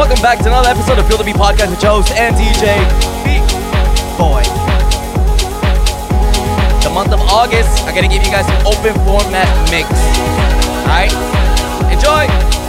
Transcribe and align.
Welcome 0.00 0.22
back 0.22 0.38
to 0.38 0.46
another 0.46 0.70
episode 0.70 0.98
of 0.98 1.06
Feel 1.06 1.18
the 1.18 1.24
Beat 1.24 1.36
Podcast 1.36 1.68
with 1.68 1.82
your 1.82 2.02
and 2.16 2.34
DJ 2.34 2.72
Beat 3.22 3.44
Boy. 4.16 4.40
The 6.82 6.88
month 6.88 7.12
of 7.12 7.20
August, 7.28 7.84
I'm 7.84 7.94
gonna 7.94 8.08
give 8.08 8.24
you 8.24 8.30
guys 8.30 8.48
an 8.48 8.66
open 8.66 8.94
format 9.04 9.46
mix. 9.70 9.90
Alright? 10.88 11.12
Enjoy! 11.92 12.59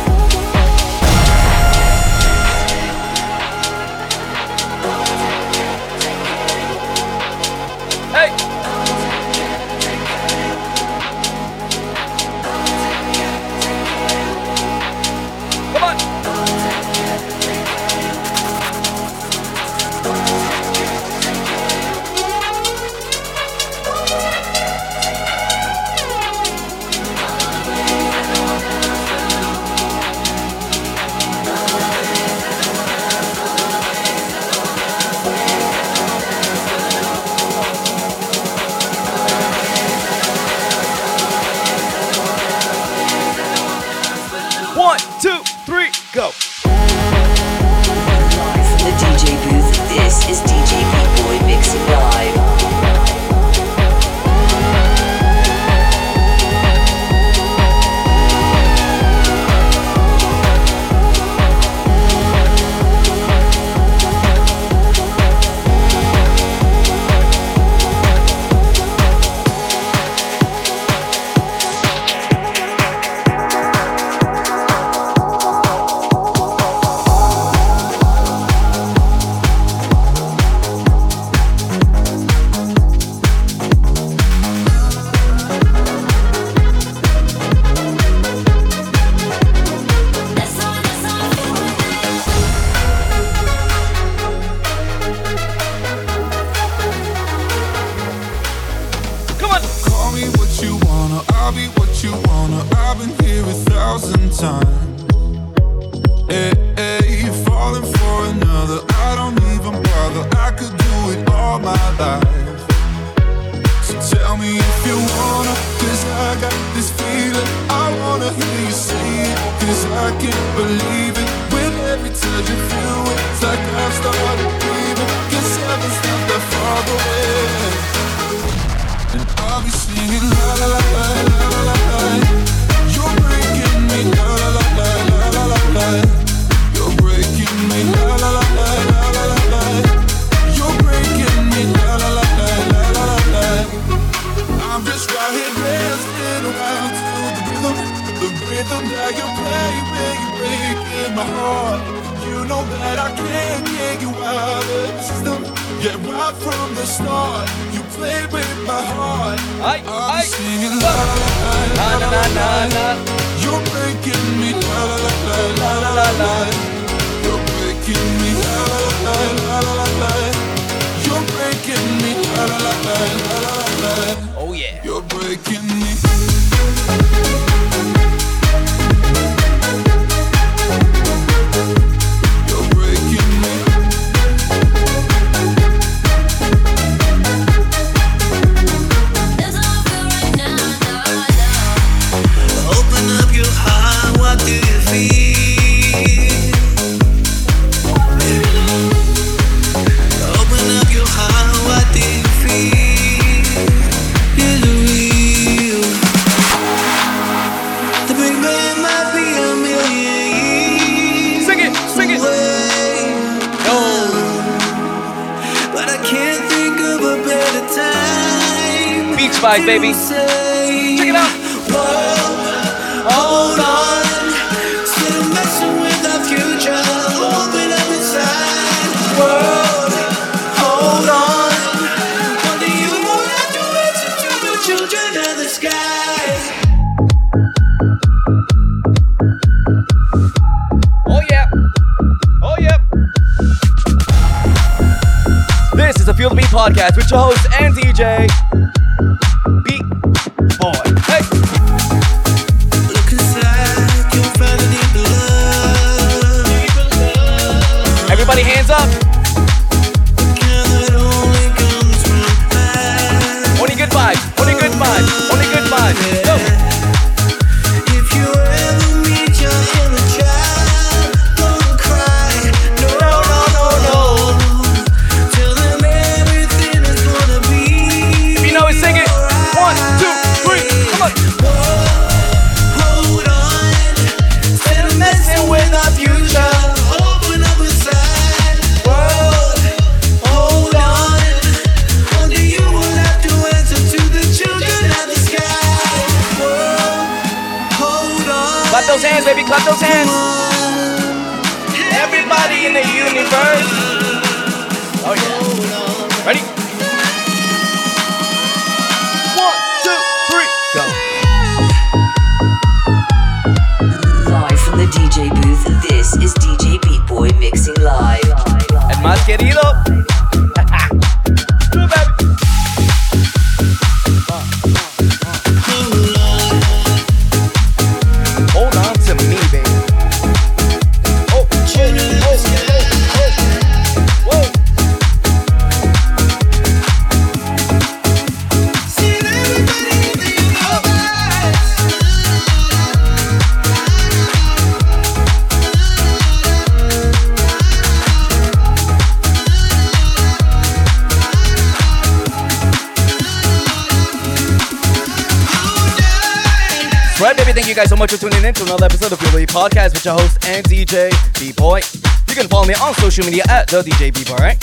Guys 357.81 357.89
so 357.89 357.95
much 357.95 358.11
for 358.11 358.17
tuning 358.17 358.43
in 358.45 358.53
to 358.53 358.61
another 358.61 358.85
episode 358.85 359.11
of 359.11 359.17
Feel 359.17 359.31
the 359.31 359.45
Podcast 359.47 359.93
with 359.93 360.05
your 360.05 360.13
host 360.13 360.37
and 360.45 360.63
DJ 360.67 361.09
B-Boy. 361.39 361.81
You 362.29 362.35
can 362.35 362.47
follow 362.47 362.67
me 362.67 362.75
on 362.75 362.93
social 362.95 363.25
media 363.25 363.41
at 363.49 363.69
the 363.69 363.81
DJ 363.81 364.13
B-Boy, 364.13 364.35
right? 364.35 364.59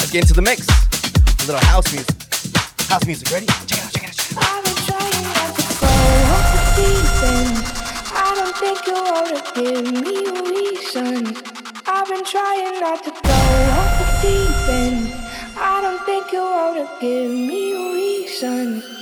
Let's 0.00 0.10
get 0.10 0.22
into 0.22 0.32
the 0.32 0.40
mix. 0.40 0.66
A 1.44 1.52
little 1.52 1.60
house 1.68 1.92
music. 1.92 2.16
House 2.88 3.04
music, 3.04 3.28
ready? 3.30 3.44
Check 3.68 3.76
it 3.76 3.84
out, 3.84 3.92
check 3.92 4.04
it 4.04 4.08
out, 4.08 4.16
check 4.16 4.32
it 4.32 4.36
out. 4.38 4.56
I've 4.56 4.64
been 4.64 4.80
trying 4.88 5.20
not 5.36 5.52
to 5.52 5.64
go 5.82 5.92
off 6.32 6.48
the 6.72 6.88
end. 7.28 7.60
I 8.16 8.32
don't 8.40 8.56
think 8.56 8.78
you 8.88 9.00
to 9.28 9.40
give 9.52 9.84
me 9.92 10.16
a 10.24 10.40
reason. 10.48 11.36
I've 11.84 12.08
been 12.08 12.24
trying 12.24 12.80
not 12.80 13.04
to 13.04 13.12
go 13.12 13.36
off 13.76 13.92
the 14.00 14.08
deep 14.24 14.68
end. 14.72 15.12
I 15.60 15.76
don't 15.84 16.00
think 16.08 16.32
you 16.32 16.40
to 16.40 16.88
give 17.02 17.28
me 17.28 17.72
a 17.72 17.84
reason. 17.92 19.01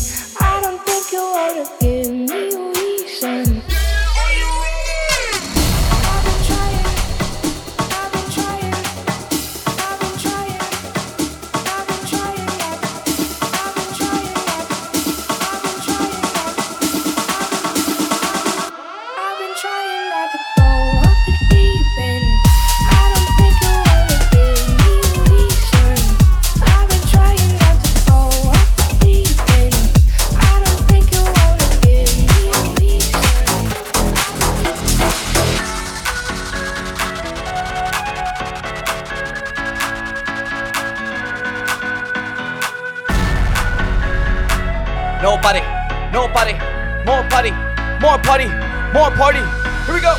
More 48.01 48.17
party, 48.17 48.47
more 48.93 49.11
party. 49.11 49.39
Here 49.85 49.93
we 49.93 50.01
go. 50.01 50.17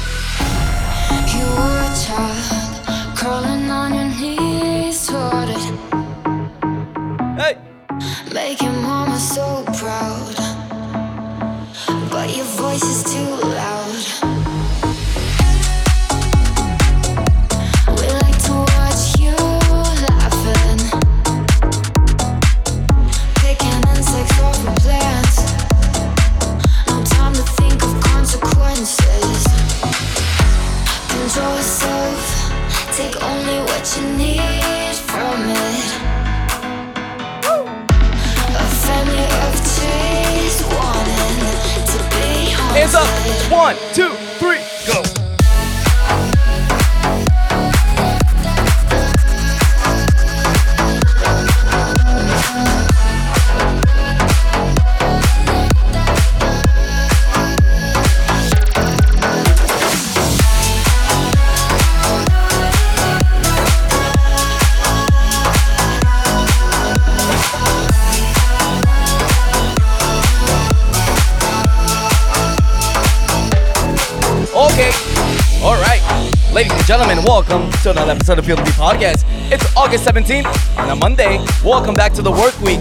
Episode 78.23 78.39
of 78.39 78.47
Feel 78.47 78.55
the 78.55 78.63
Beat 78.63 78.75
Podcast. 78.75 79.25
It's 79.51 79.77
August 79.77 80.05
17th 80.07 80.79
on 80.79 80.91
a 80.91 80.95
Monday. 80.95 81.45
Welcome 81.65 81.97
back 81.97 82.13
to 82.13 82.23
the 82.23 82.31
work 82.31 82.57
week. 82.61 82.79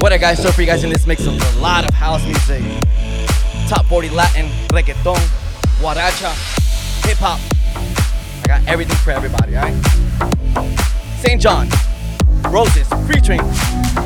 What 0.00 0.14
I 0.14 0.16
got 0.16 0.38
store 0.38 0.50
for 0.50 0.62
you 0.62 0.66
guys 0.66 0.82
in 0.82 0.88
this 0.88 1.06
mix 1.06 1.26
of 1.26 1.34
a 1.34 1.60
lot 1.60 1.86
of 1.86 1.92
house 1.92 2.24
music. 2.24 2.62
Top 3.68 3.84
40 3.84 4.08
Latin, 4.08 4.46
reggaeton, 4.68 5.20
guaracha, 5.78 6.32
hip 7.06 7.18
hop. 7.18 7.38
I 8.42 8.46
got 8.46 8.66
everything 8.66 8.96
for 9.04 9.10
everybody, 9.10 9.58
alright? 9.58 9.76
St. 11.18 11.38
John, 11.38 11.68
Roses, 12.48 12.88
featuring 13.12 13.40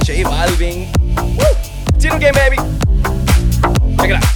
J 0.03 0.25
Balvin. 0.25 0.91
Woo! 1.39 2.01
Team 2.01 2.19
game, 2.19 2.35
baby. 2.35 2.57
Check 3.99 4.11
it 4.11 4.17
out. 4.17 4.34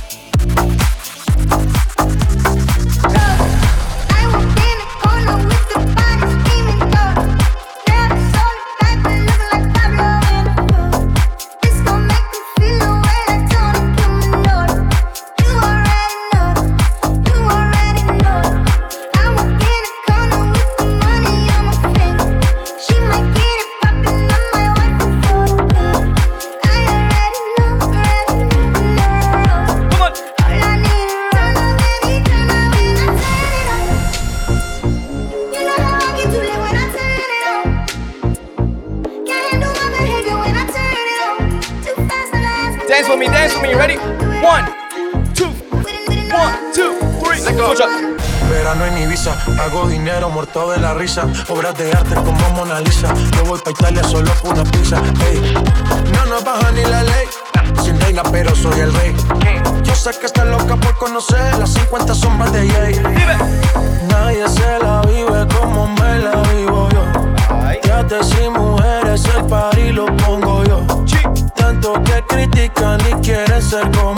Obras 51.48 51.76
de 51.76 51.90
arte 51.92 52.14
como 52.14 52.50
Mona 52.50 52.80
Lisa. 52.80 53.12
Yo 53.36 53.44
voy 53.44 53.58
pa' 53.60 53.70
Italia 53.70 54.04
solo 54.04 54.30
por 54.42 54.54
una 54.54 54.64
pizza. 54.64 55.02
Ey, 55.30 55.54
no 56.12 56.26
nos 56.26 56.44
baja 56.44 56.70
ni 56.72 56.82
la 56.82 57.02
ley. 57.02 57.26
Sin 57.82 58.00
reina, 58.00 58.22
pero 58.30 58.54
soy 58.54 58.80
el 58.80 58.92
rey. 58.94 59.14
Yo 59.84 59.94
sé 59.94 60.10
que 60.18 60.26
está 60.26 60.44
loca 60.44 60.76
por 60.76 60.96
conocer 60.98 61.58
las 61.58 61.70
50 61.70 62.14
sombras 62.14 62.52
de 62.52 62.68
Jay. 62.68 63.02
Nadie 64.08 64.48
se 64.48 64.78
la 64.82 65.00
vive 65.02 65.46
como 65.56 65.88
me 65.88 66.18
la 66.18 66.42
vivo 66.54 66.88
yo. 66.90 67.04
Ya 68.08 68.22
sin 68.22 68.52
mujeres, 68.52 69.22
el 69.36 69.44
par 69.46 69.76
lo 69.92 70.06
pongo 70.16 70.64
yo. 70.64 70.86
Tanto 71.56 71.92
que 72.04 72.24
critican 72.26 73.00
y 73.00 73.12
quieren 73.20 73.60
ser 73.60 73.90
como 73.90 74.17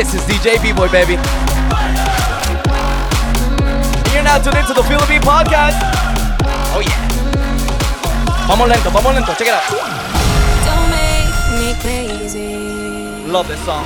This 0.00 0.14
is 0.14 0.22
DJ 0.22 0.56
B-Boy, 0.62 0.88
baby. 0.88 1.12
You're 4.14 4.24
now 4.24 4.40
tuned 4.40 4.56
into 4.56 4.72
the 4.72 4.82
Philippine 4.88 5.20
Podcast. 5.20 5.76
Oh 6.72 6.80
yeah. 6.80 6.96
Vamos 8.48 8.66
lento, 8.66 8.88
vamos 8.88 9.12
lento. 9.12 9.34
Check 9.34 9.48
it 9.48 9.52
out. 9.52 9.68
Don't 10.64 10.88
make 10.88 11.28
me 11.60 11.74
crazy. 11.82 13.28
Love 13.30 13.48
this 13.48 13.62
song. 13.66 13.84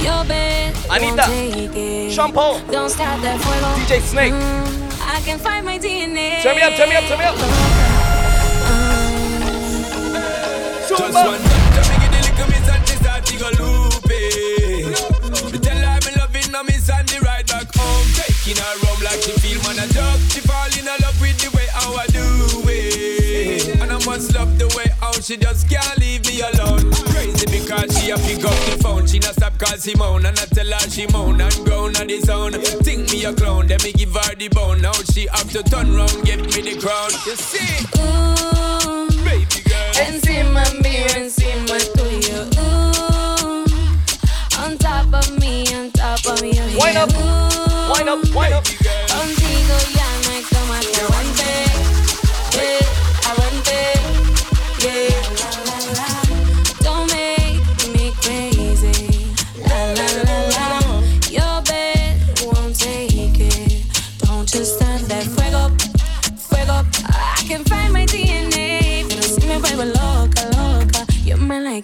Your 0.00 0.24
bed 0.24 0.74
Anita. 0.88 1.28
won't 1.28 1.28
take 1.28 1.76
it. 1.76 2.10
Sean 2.10 2.32
Paul. 2.32 2.58
Don't 2.70 2.88
start 2.88 3.20
that 3.20 3.38
fuego. 3.42 3.66
DJ 3.84 4.00
Snake. 4.00 4.32
Mm, 4.32 5.14
I 5.14 5.20
can 5.26 5.38
find 5.38 5.66
my 5.66 5.78
DNA. 5.78 6.40
Turn 6.42 6.56
me 6.56 6.62
up, 6.62 6.72
turn 6.72 6.88
me 6.88 6.96
up, 6.96 7.04
turn 7.04 7.18
me 7.18 7.24
up. 7.26 7.36
Just 10.88 11.02
Zumba. 11.02 11.26
one 11.26 11.59
she 25.30 25.36
just 25.36 25.70
can't 25.70 25.98
leave 25.98 26.26
me 26.26 26.40
alone. 26.40 26.90
Crazy 27.14 27.46
because 27.46 27.96
she 27.96 28.10
a 28.10 28.16
pick 28.16 28.44
up 28.44 28.58
the 28.66 28.76
phone. 28.82 29.06
She 29.06 29.20
not 29.20 29.34
stop 29.34 29.56
call 29.58 29.78
moan. 29.96 30.26
and 30.26 30.36
I 30.36 30.44
tell 30.46 30.66
her 30.66 30.90
she 30.90 31.06
moan 31.06 31.40
and 31.40 31.54
groan 31.64 31.94
on 31.98 32.08
the 32.08 32.20
zone. 32.20 32.52
Think 32.82 33.12
me 33.12 33.24
a 33.24 33.32
clown, 33.32 33.68
then 33.68 33.78
me 33.84 33.92
give 33.92 34.12
her 34.12 34.34
the 34.34 34.48
bone. 34.48 34.80
Now 34.80 34.92
she 34.92 35.28
have 35.28 35.48
to 35.52 35.62
turn 35.62 35.94
round, 35.94 36.18
give 36.24 36.40
me 36.40 36.60
the 36.66 36.74
crown. 36.82 37.10
You 37.26 37.36
see, 37.36 37.62
Ooh, 38.02 39.06
baby 39.22 39.62
girl. 39.70 39.94
encima 40.02 40.64
mío, 40.82 41.06
encima 41.14 41.78
tuyo. 41.94 42.50
Ooh, 42.58 43.70
on 44.58 44.78
top 44.78 45.14
of 45.14 45.38
me, 45.38 45.72
on 45.74 45.92
top 45.92 46.26
of 46.26 46.42
you. 46.42 46.64
Wind 46.76 46.98
up, 46.98 47.10
Ooh, 47.14 47.92
wind 47.92 48.08
up, 48.08 48.18
wind 48.34 48.54
up. 48.54 48.64
Contigo 49.06 49.76
ya 49.94 50.08
no 50.24 50.30
hay 50.32 50.42
como 50.50 50.74
que 50.80 51.00
aguante. 51.02 51.69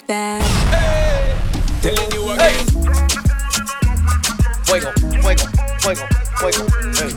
Like 0.09 0.19
that. 0.19 0.43
Telling 1.83 2.13
you 2.13 2.31
again. 2.31 2.67
Fuego, 4.65 4.93
fuego, 5.23 5.47
fuego, 5.81 6.07
fuego. 6.39 6.63
Hey. 6.95 7.13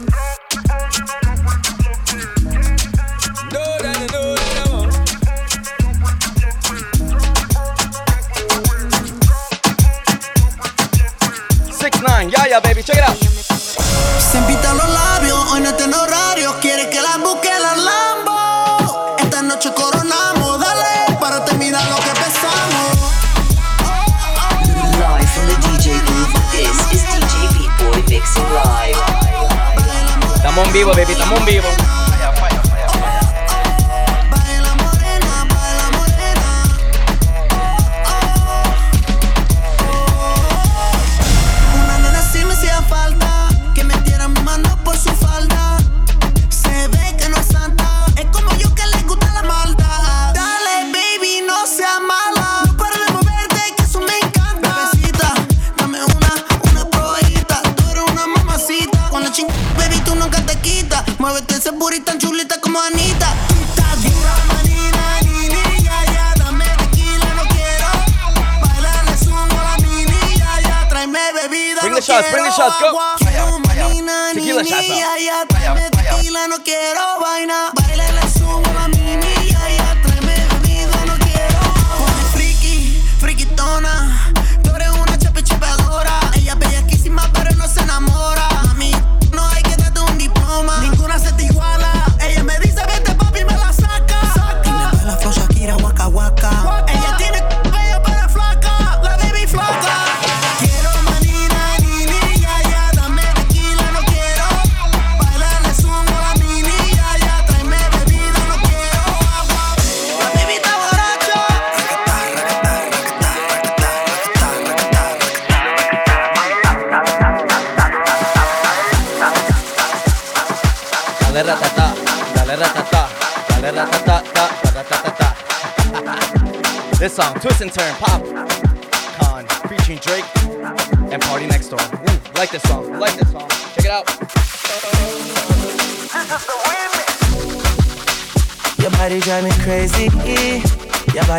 No, 3.52 3.64
no, 3.84 3.92
no, 3.94 4.06
no, 4.08 4.22
no, 4.56 4.66
no. 4.66 4.90
Six 11.72 12.02
nine, 12.02 12.30
yeah, 12.30 12.46
yeah, 12.48 12.60
baby, 12.60 12.82
check 12.84 12.98
it 12.98 13.04
out. 13.04 13.18
Estamos 30.60 30.76
en 30.76 30.82
vivo, 30.82 30.92
baby, 30.92 31.14
estamos 31.14 31.40
en 31.40 31.46
vivo. 31.46 31.99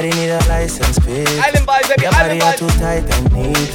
Body 0.00 0.16
need 0.18 0.30
a 0.30 0.38
license, 0.48 0.98
bitch. 1.00 1.38
Island 1.38 1.66
vibes, 1.66 1.88
baby, 1.88 2.02
Your 2.02 2.12
body 2.12 2.24
island 2.24 2.42
are 2.42 2.54
vibes. 2.54 2.58
too 2.58 2.68
tight 2.80 3.04
and 3.16 3.32
neat. 3.34 3.72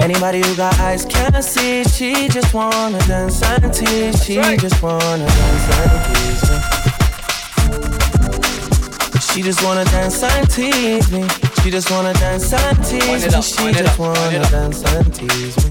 Anybody 0.00 0.40
who 0.40 0.54
got 0.54 0.78
eyes 0.78 1.04
can 1.04 1.42
see. 1.42 1.82
She 1.82 2.28
just 2.28 2.54
wanna 2.54 3.00
dance 3.08 3.42
and 3.42 3.74
tease. 3.74 4.24
She 4.24 4.38
right. 4.38 4.56
just 4.60 4.80
wanna 4.80 5.26
dance 5.26 5.68
and 5.74 5.90
tease 6.06 6.50
me. 6.50 6.58
She 9.32 9.42
just 9.42 9.62
wanna 9.64 9.84
dance 9.84 10.22
and 10.22 10.48
tease 10.48 11.10
me. 11.10 11.26
She 11.62 11.70
just 11.70 11.90
wanna 11.90 12.12
dance 12.14 12.52
and 12.52 12.84
tease 12.84 13.02
me. 13.02 13.18
She 13.18 13.28
just 13.72 13.98
wanna 13.98 14.38
dance 14.50 14.84
and 14.84 15.12
tease 15.12 15.56
me. 15.64 15.70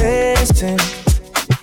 Listen, 0.00 0.78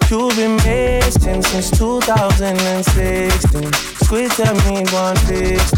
you've 0.10 0.36
been 0.38 0.56
missing 0.64 1.42
since 1.44 1.70
2016. 1.78 3.93
Squid 4.04 4.32
tell 4.32 4.56
me 4.70 4.84
one 4.92 5.16
things. 5.28 5.72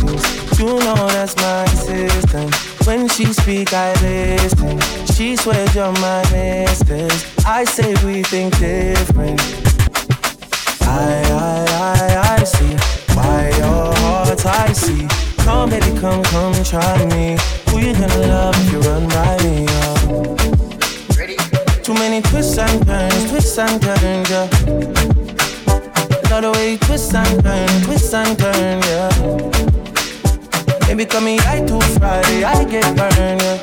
You 0.59 0.65
know 0.65 1.07
that's 1.07 1.35
my 1.37 1.65
system. 1.67 2.49
When 2.85 3.07
she 3.07 3.25
speak, 3.33 3.73
I 3.73 3.93
listen. 4.01 4.79
She 5.13 5.35
swears 5.35 5.73
you're 5.75 5.91
my 5.93 6.21
mistress. 6.31 7.45
I 7.45 7.63
say 7.63 7.93
we 8.03 8.23
think 8.23 8.57
different. 8.57 9.39
I, 10.81 11.21
I, 11.31 11.65
I, 11.81 12.37
I 12.39 12.43
see 12.43 12.75
why 13.15 13.49
your 13.57 13.93
heart 13.95 14.45
I 14.45 14.73
see. 14.73 15.07
Come, 15.43 15.69
baby, 15.69 15.97
come, 15.99 16.23
come, 16.23 16.53
try 16.63 17.05
me. 17.05 17.37
Who 17.69 17.79
you 17.79 17.93
gonna 17.93 18.27
love 18.27 18.55
if 18.57 18.71
you 18.71 18.79
run 18.79 19.07
by 19.09 19.37
me? 19.43 19.65
Oh. 19.69 20.35
Too 21.83 21.93
many 21.93 22.21
twists 22.21 22.57
and 22.57 22.85
turns, 22.87 23.29
twists 23.29 23.57
and 23.59 23.81
turns, 23.81 24.29
yeah. 24.29 25.14
Love 26.35 26.43
the 26.43 26.51
way 26.59 26.71
you 26.71 26.77
twist 26.79 27.15
and 27.15 27.43
turn, 27.43 27.81
twist 27.83 28.13
and 28.13 28.37
turn, 28.37 28.81
yeah. 28.83 29.09
Baby, 30.85 31.05
come 31.05 31.23
me 31.23 31.39
eye 31.39 31.63
to 31.65 31.79
Friday, 31.97 32.43
I 32.43 32.65
get 32.65 32.83
burned, 32.97 33.41
yeah. 33.41 33.57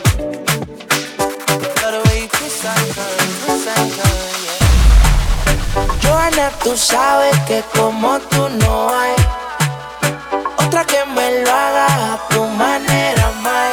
Joana, 6.00 6.50
tú 6.64 6.74
sabes 6.74 7.38
que 7.46 7.62
como 7.76 8.18
tú 8.30 8.48
no 8.48 8.88
hay 8.88 9.16
otra 10.56 10.86
que 10.86 11.04
me 11.14 11.42
lo 11.44 11.50
haga 11.50 12.14
a 12.14 12.28
tu 12.30 12.42
manera, 12.46 13.32
más. 13.42 13.70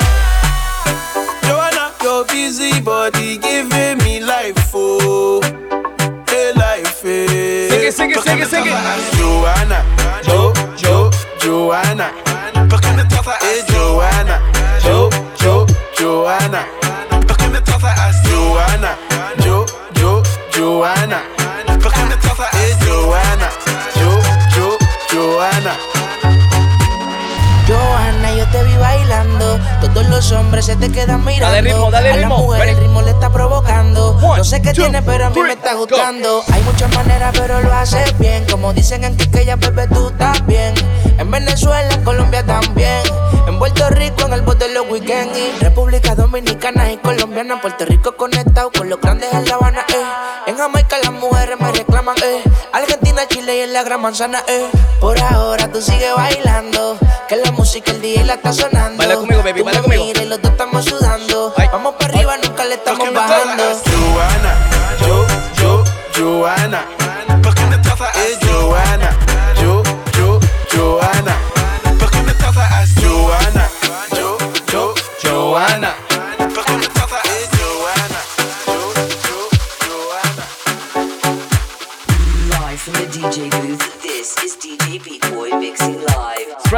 Joanna, 1.47 1.93
your 2.03 2.25
busy 2.25 2.81
body 2.81 3.37
giving 3.37 3.97
me 3.99 4.19
life, 4.19 4.71
oh, 4.73 5.39
sing 7.91 8.11
it, 8.11 8.19
sing 8.21 8.39
it, 8.39 8.47
sing 8.47 8.63
it. 8.65 8.73
Joanna, 9.17 9.83
Jo, 10.23 10.53
Jo, 10.77 11.09
Joanna. 11.39 12.28
Los 30.19 30.33
hombres 30.33 30.65
se 30.65 30.75
te 30.75 30.91
quedan 30.91 31.23
mirando. 31.23 31.55
Dale 31.55 31.61
ritmo, 31.61 31.89
dale 31.89 32.09
a 32.09 32.15
la 32.17 32.21
ritmo. 32.23 32.37
mujer 32.39 32.59
Ready? 32.59 32.71
el 32.73 32.77
ritmo 32.81 33.01
le 33.01 33.11
está 33.11 33.31
provocando. 33.31 34.17
One, 34.17 34.37
no 34.39 34.43
sé 34.43 34.61
qué 34.61 34.73
two, 34.73 34.81
tiene, 34.83 35.01
pero 35.01 35.27
a 35.27 35.29
mí 35.29 35.33
three, 35.35 35.43
me 35.47 35.53
está 35.53 35.73
go. 35.75 35.79
gustando. 35.87 36.43
Hay 36.51 36.61
muchas 36.63 36.93
maneras, 36.93 37.31
pero 37.39 37.61
lo 37.61 37.73
haces 37.73 38.19
bien. 38.19 38.45
Como 38.51 38.73
dicen 38.73 39.05
en 39.05 39.15
Quiqueya, 39.15 39.55
bebé, 39.55 39.87
tú 39.87 40.09
estás 40.09 40.45
bien. 40.45 40.73
En 41.17 41.31
Venezuela, 41.31 41.93
en 41.93 42.03
Colombia 42.03 42.45
también. 42.45 43.01
En 43.47 43.57
Puerto 43.59 43.89
Rico, 43.91 44.25
en 44.25 44.33
el 44.33 44.41
bote 44.41 44.67
de 44.67 44.73
los 44.73 44.89
weekends. 44.89 45.37
Y 45.37 45.63
República 45.63 46.15
Dominicana 46.15 46.91
y 46.91 46.97
Colombiana. 46.97 47.61
Puerto 47.61 47.85
Rico 47.85 48.17
conectado 48.17 48.71
con 48.77 48.89
los 48.89 48.99
grandes 48.99 49.31
en 49.31 49.45
La 49.47 49.55
Habana, 49.55 49.85
eh. 49.87 50.03
En 50.47 50.57
Jamaica 50.57 50.97
las 51.01 51.13
mujeres 51.13 51.55
me 51.61 51.71
eh. 52.23 52.43
Argentina, 52.73 53.27
Chile 53.27 53.57
y 53.57 53.59
en 53.61 53.73
la 53.73 53.83
Gran 53.83 54.01
Manzana, 54.01 54.43
eh. 54.47 54.69
Por 54.99 55.19
ahora 55.21 55.71
tú 55.71 55.81
sigues 55.81 56.13
bailando. 56.15 56.97
Que 57.27 57.35
la 57.37 57.51
música 57.51 57.91
el 57.91 58.01
día 58.01 58.23
la 58.25 58.33
está 58.35 58.51
sonando. 58.53 58.97
Baila 58.97 59.15
conmigo, 59.15 59.43
baby, 59.43 59.59
Tú 59.59 59.65
baila 59.65 59.81
conmigo. 59.81 60.05
miras 60.05 60.23
y 60.23 60.25
los 60.27 60.41
dos 60.41 60.51
estamos 60.51 60.85
sudando. 60.85 61.53
Ay. 61.57 61.67
Vamos 61.71 61.93
para 61.95 62.13
arriba, 62.13 62.37
nunca 62.43 62.65
le 62.65 62.75
estamos 62.75 63.13
bajando. 63.13 63.63
toca. 63.63 63.91
Joanna, 63.91 64.55
Jo, 64.99 65.25
Jo, 65.61 65.83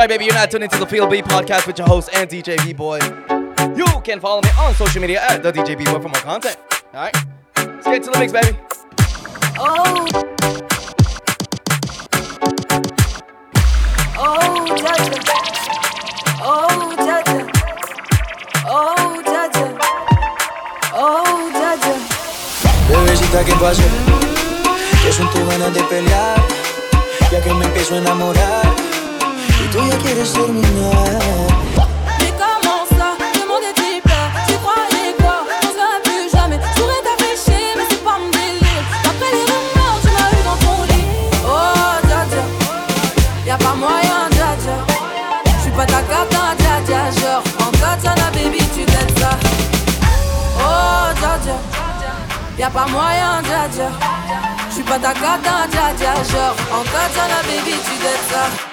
live. 0.02 0.10
Right, 0.10 0.20
baby. 0.20 0.26
You're 0.26 0.34
not 0.34 0.52
tuned 0.52 0.64
into 0.64 0.78
the 0.78 0.86
PLB 0.86 1.24
podcast 1.24 1.68
with 1.68 1.78
your 1.78 1.88
host 1.88 2.10
and 2.14 2.30
DJ 2.30 2.58
B 2.66 2.74
Boy. 2.74 3.00
You 3.76 3.86
can 4.02 4.20
follow 4.20 4.42
me 4.42 4.50
on 4.60 4.74
social 4.76 5.02
media 5.02 5.22
at 5.22 5.44
the 5.44 5.52
DJ 5.52 5.78
B 5.78 5.84
Boy 5.86 6.00
for 6.00 6.10
more 6.10 6.22
content. 6.22 6.58
All 6.94 7.02
right, 7.02 7.16
let's 7.56 7.86
get 7.86 8.04
to 8.04 8.12
the 8.12 8.20
mix, 8.20 8.32
baby. 8.32 8.58
Oh. 9.60 10.08
Oh, 14.18 14.66
Jaja. 14.82 15.18
Oh, 16.42 16.96
Jaja. 16.98 17.40
Oh, 18.68 19.22
Jaja. 19.32 19.66
Oh, 20.94 21.52
Jaja. 21.54 21.94
Bebecita, 22.90 23.46
¿qué 23.46 23.54
pasó? 23.54 23.84
Que 25.04 25.12
son 25.12 25.30
tus 25.30 25.48
ganas 25.48 25.74
de 25.74 25.84
pelear, 25.84 26.42
ya 27.32 27.42
que 27.42 27.54
me 27.54 27.66
empiezo 27.66 27.96
a 27.96 27.98
enamorar 28.00 28.82
y 28.90 28.91
tú 29.72 29.80
ya 29.88 29.98
quieres 29.98 30.34
terminar. 30.34 31.06
Mais 32.20 32.34
comment 32.42 32.84
ça? 32.98 33.16
Demande 33.40 33.64
des 33.68 33.74
types 33.82 34.06
là 34.06 34.24
Tu 34.48 34.56
croyais 34.64 35.14
quoi? 35.20 35.38
On 35.64 35.68
se 35.68 35.76
verra 35.80 36.00
plus 36.04 36.30
jamais. 36.36 36.60
Je 36.76 36.82
pourrais 36.82 37.02
t'afficher 37.08 37.64
mais 37.78 37.86
c'est 37.90 38.04
pas 38.04 38.18
mon 38.20 38.30
délire. 38.30 38.84
D'après 39.04 39.32
les 39.36 39.46
rumeurs 39.52 39.98
tu 40.04 40.10
m'as 40.16 40.30
eu 40.38 40.42
dans 40.50 40.60
ton 40.66 40.84
lit. 40.92 41.08
Oh 41.46 41.94
dja 42.08 42.22
dja. 42.32 42.44
Y'a 43.48 43.58
pas 43.58 43.76
moyen 43.84 44.22
dja 44.36 44.50
dja. 44.64 44.76
J'suis 45.60 45.72
pas 45.72 45.86
ta 45.86 46.02
cata 46.12 46.44
dja 46.62 46.76
dja. 46.88 47.02
Genre 47.20 47.44
en 47.64 47.72
katana 47.82 48.28
baby 48.36 48.62
tu 48.76 48.84
t'aides 48.86 49.20
ça. 49.20 49.32
Oh 50.60 51.08
dja 51.20 51.34
dja. 51.44 51.58
Y'a 52.60 52.70
pas 52.70 52.88
moyen 52.88 53.42
dja 53.48 53.64
dja. 53.74 53.88
J'suis 54.70 54.84
pas 54.84 55.00
ta 55.00 55.14
cata 55.14 55.56
dja 55.72 55.86
dja. 55.98 56.14
Genre 56.32 56.56
en 56.76 56.84
katana 56.94 57.40
baby 57.48 57.76
tu 57.86 57.96
t'aides 58.04 58.28
ça 58.32 58.71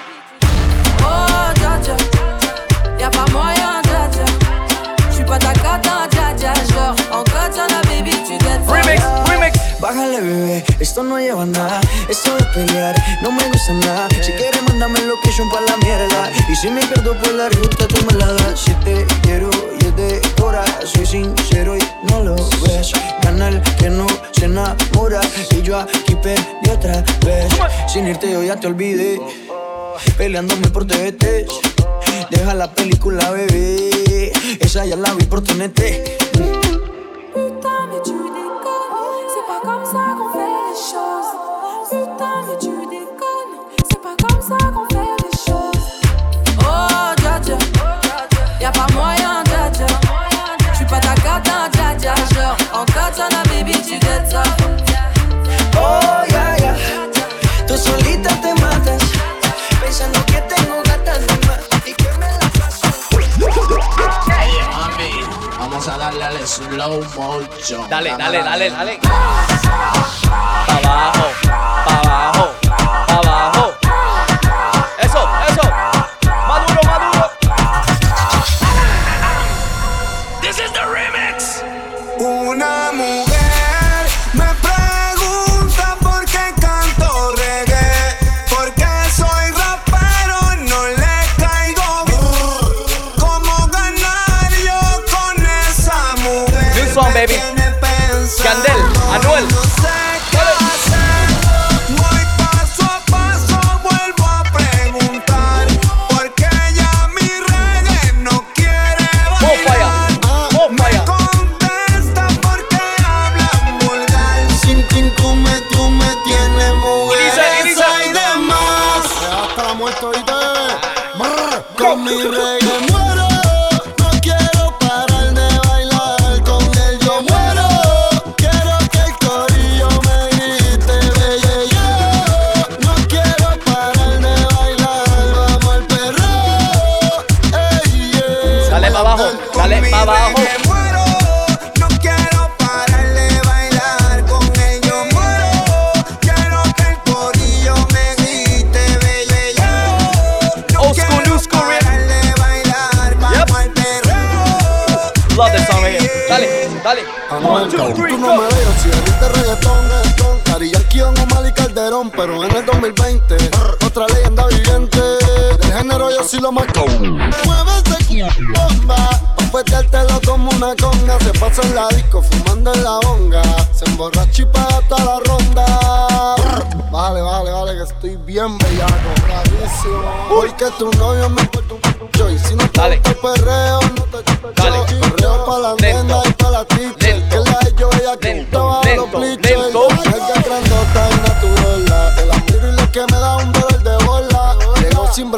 Esto 10.89 11.03
no 11.03 11.19
lleva 11.19 11.45
nada, 11.45 11.81
esto 12.09 12.35
de 12.35 12.43
pelear 12.45 12.95
no 13.21 13.31
me 13.31 13.47
gusta 13.49 13.73
nada. 13.73 14.07
Si 14.23 14.31
quieres, 14.31 14.63
mándame 14.63 14.99
location 15.01 15.47
pa' 15.47 15.61
la 15.61 15.77
mierda. 15.77 16.31
Y 16.49 16.55
si 16.55 16.67
me 16.71 16.81
pierdo 16.81 17.15
por 17.15 17.31
la 17.35 17.47
ruta, 17.47 17.87
tú 17.87 18.03
me 18.07 18.17
la 18.17 18.33
das. 18.33 18.61
Si 18.61 18.73
te 18.83 19.05
quiero 19.21 19.51
y 19.79 19.85
es 19.85 19.95
de 19.95 20.19
hora, 20.41 20.65
soy 20.83 21.05
sincero 21.05 21.77
y 21.77 21.81
no 22.09 22.23
lo 22.23 22.35
ves. 22.35 22.91
Canal 23.21 23.61
que 23.77 23.91
no 23.91 24.07
se 24.31 24.45
enamora. 24.45 25.21
Y 25.51 25.61
yo 25.61 25.77
aquí 25.77 26.15
perdí 26.23 26.71
otra 26.71 27.03
vez. 27.23 27.53
Sin 27.87 28.07
irte, 28.07 28.31
yo 28.31 28.41
ya 28.41 28.59
te 28.59 28.65
olvidé. 28.65 29.21
Peleándome 30.17 30.69
por 30.69 30.87
TVT. 30.87 31.45
Deja 32.31 32.55
la 32.55 32.71
película, 32.71 33.29
bebé. 33.29 34.31
Esa 34.59 34.87
ya 34.87 34.95
la 34.95 35.13
vi 35.13 35.25
por 35.25 35.43
TNT. 35.43 36.28
choses. 40.91 41.89
Putain, 41.89 42.35
mais 42.47 42.57
tu 42.59 42.69
déconnes, 42.87 43.55
c'est 43.89 44.01
pas 44.01 44.15
comme 44.23 44.41
ça 44.41 44.57
qu'on 44.73 44.85
fait 44.93 45.15
les 45.23 45.37
choses. 45.37 45.85
Oh, 46.61 47.13
dja 47.21 47.39
dja, 47.43 47.57
y'a 48.59 48.71
pas 48.71 48.87
moyen, 48.93 49.43
dja 49.45 49.69
dja. 49.71 49.87
J'suis 50.73 50.85
pas 50.85 50.99
ta 50.99 51.13
cata, 51.15 51.69
dja 51.73 51.95
dja. 51.97 52.13
Genre, 52.33 52.57
en 52.73 52.85
katana, 52.85 53.43
baby, 53.49 53.73
tu 53.73 53.99
get 53.99 54.25
ça. 54.31 54.43
Oh, 55.77 56.23
ya 56.31 56.57
yeah, 56.57 56.57
yeah. 56.59 56.75
tú 57.67 57.77
solita 57.77 58.29
te 58.41 58.53
matas, 58.61 59.03
pensando 59.81 60.19
a 65.89 65.97
darle 65.97 66.25
al 66.25 66.47
slow 66.47 67.03
motion. 67.15 67.87
Dale, 67.87 68.15
dale, 68.15 68.41
dale, 68.43 68.69
dale. 68.69 68.99
dale. 68.99 68.99
Abajo. 70.67 71.78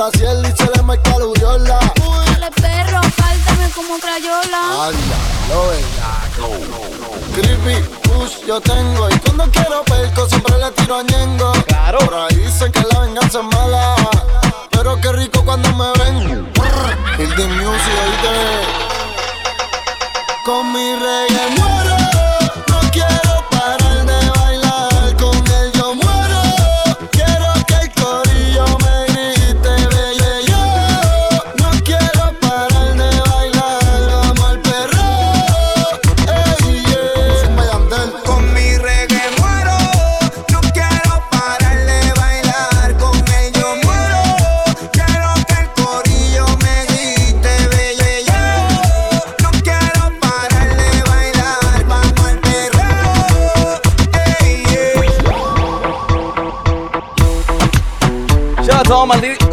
brasier 0.02 0.38
y 0.42 0.58
se 0.58 0.66
le 0.76 0.82
marca 0.82 1.20
la 1.20 1.26
uriola. 1.26 1.80
Dale 2.26 2.52
perro, 2.52 3.02
pártame 3.02 3.70
como 3.76 4.00
crayola. 4.00 4.88
Anda, 4.88 5.20
lo 5.50 5.62
no, 6.42 6.50
no, 6.72 6.80
no. 7.02 7.10
Creepy, 7.36 7.88
push 8.02 8.46
yo 8.48 8.60
tengo 8.62 9.10
y 9.10 9.20
cuando 9.20 9.44
quiero 9.52 9.84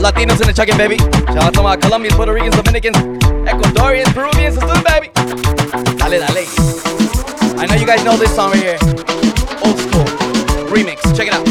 Latinos 0.09 0.41
in 0.41 0.47
the 0.47 0.55
check-in, 0.55 0.79
baby. 0.79 0.97
Shout 0.97 1.37
out 1.37 1.55
to 1.55 1.63
my 1.63 1.77
Colombians, 1.77 2.17
Puerto 2.17 2.33
Ricans, 2.33 2.57
Dominicans, 2.57 2.97
Ecuadorians, 3.45 4.15
Peruvians, 4.15 4.57
let's 4.57 4.73
do 4.73 4.79
it, 4.79 4.85
baby. 4.87 5.09
Dale, 5.99 6.27
dale. 6.27 7.61
I 7.61 7.67
know 7.67 7.75
you 7.75 7.85
guys 7.85 8.03
know 8.05 8.17
this 8.17 8.35
song 8.35 8.53
right 8.53 8.63
here. 8.63 8.79
Old 9.63 9.79
school 9.79 10.05
remix. 10.73 11.15
Check 11.15 11.29
it 11.29 11.35
out. 11.35 11.48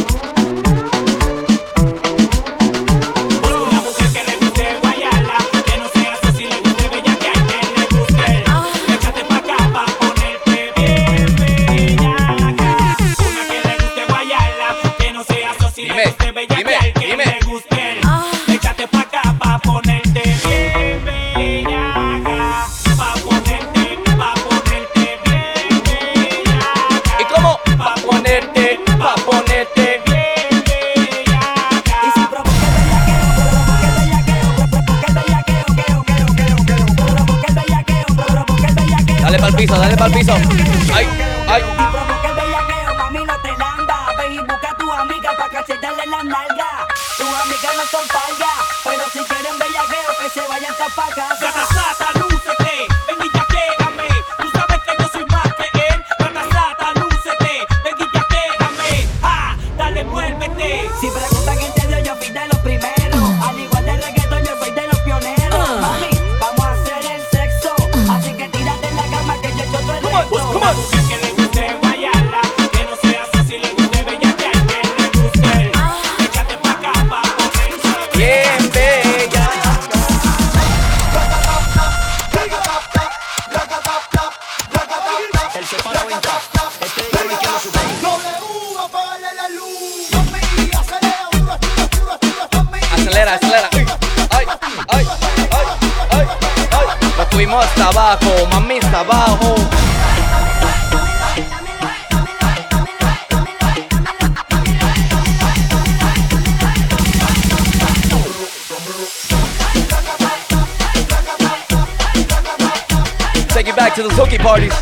To 113.97 114.03
the 114.03 114.09
hooky 114.13 114.37
parties. 114.37 114.73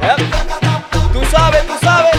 Yep. 0.00 0.18
Tú 1.12 1.20
sabes, 1.30 1.66
tú 1.66 1.74
sabes. 1.82 2.16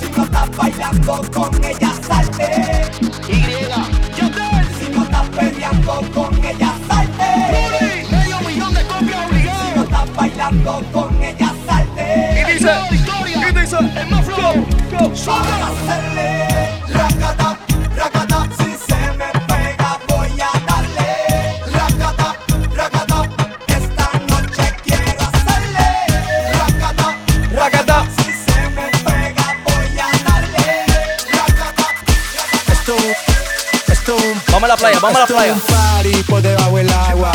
Si 0.00 0.10
no 0.16 0.24
estás 0.24 0.56
bailando 0.56 1.22
con 1.34 1.64
ella, 1.64 1.92
salte. 2.00 2.90
Y. 3.28 3.44
Si 4.78 4.90
no 4.90 5.04
estás 5.04 5.28
peleando 5.28 6.02
con 6.14 6.42
ella, 6.42 6.72
salte. 6.88 8.06
Medio 8.10 8.40
millón 8.40 8.72
de 8.72 8.84
copias 8.84 9.26
obligadas. 9.26 9.66
Si 9.68 9.76
no 9.76 9.82
estás 9.84 10.14
bailando 10.16 10.82
con 10.92 11.22
ella, 11.22 11.52
salte. 11.66 12.40
Y 12.40 12.52
dice, 12.54 12.72
y 12.90 13.52
dice, 13.52 13.76
es 14.00 14.10
más 14.10 14.24
flow. 14.24 14.66
Vamos 14.98 15.28
a 15.28 16.29
Vamos 35.02 35.16
a 35.16 35.20
la 35.20 35.26
playa, 35.26 35.52
un 35.54 35.60
party 35.60 36.22
por 36.24 36.42
debajo 36.42 36.76
del 36.76 36.90
agua. 36.90 37.32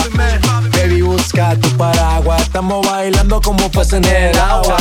Baby, 0.71 1.01
busca 1.01 1.55
tu 1.55 1.69
paraguas. 1.77 2.43
Estamos 2.43 2.85
bailando 2.85 3.41
como 3.41 3.71
peces 3.71 3.93
en 3.93 4.05
el 4.05 4.37
agua. 4.37 4.77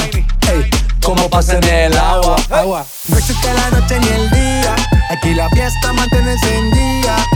Ey, 0.53 0.71
como 1.03 1.31
peces 1.31 1.55
en 1.55 1.65
el 1.65 1.97
agua. 1.97 2.37
agua. 2.51 2.85
No 3.09 3.17
existe 3.17 3.49
la 3.55 3.71
noche 3.71 3.99
ni 4.01 4.09
el 4.09 4.31
día. 4.31 4.77
Aquí 5.09 5.35
la 5.35 5.49
fiesta 5.51 5.93
mantiene 5.95 6.33
encendida. 6.33 7.27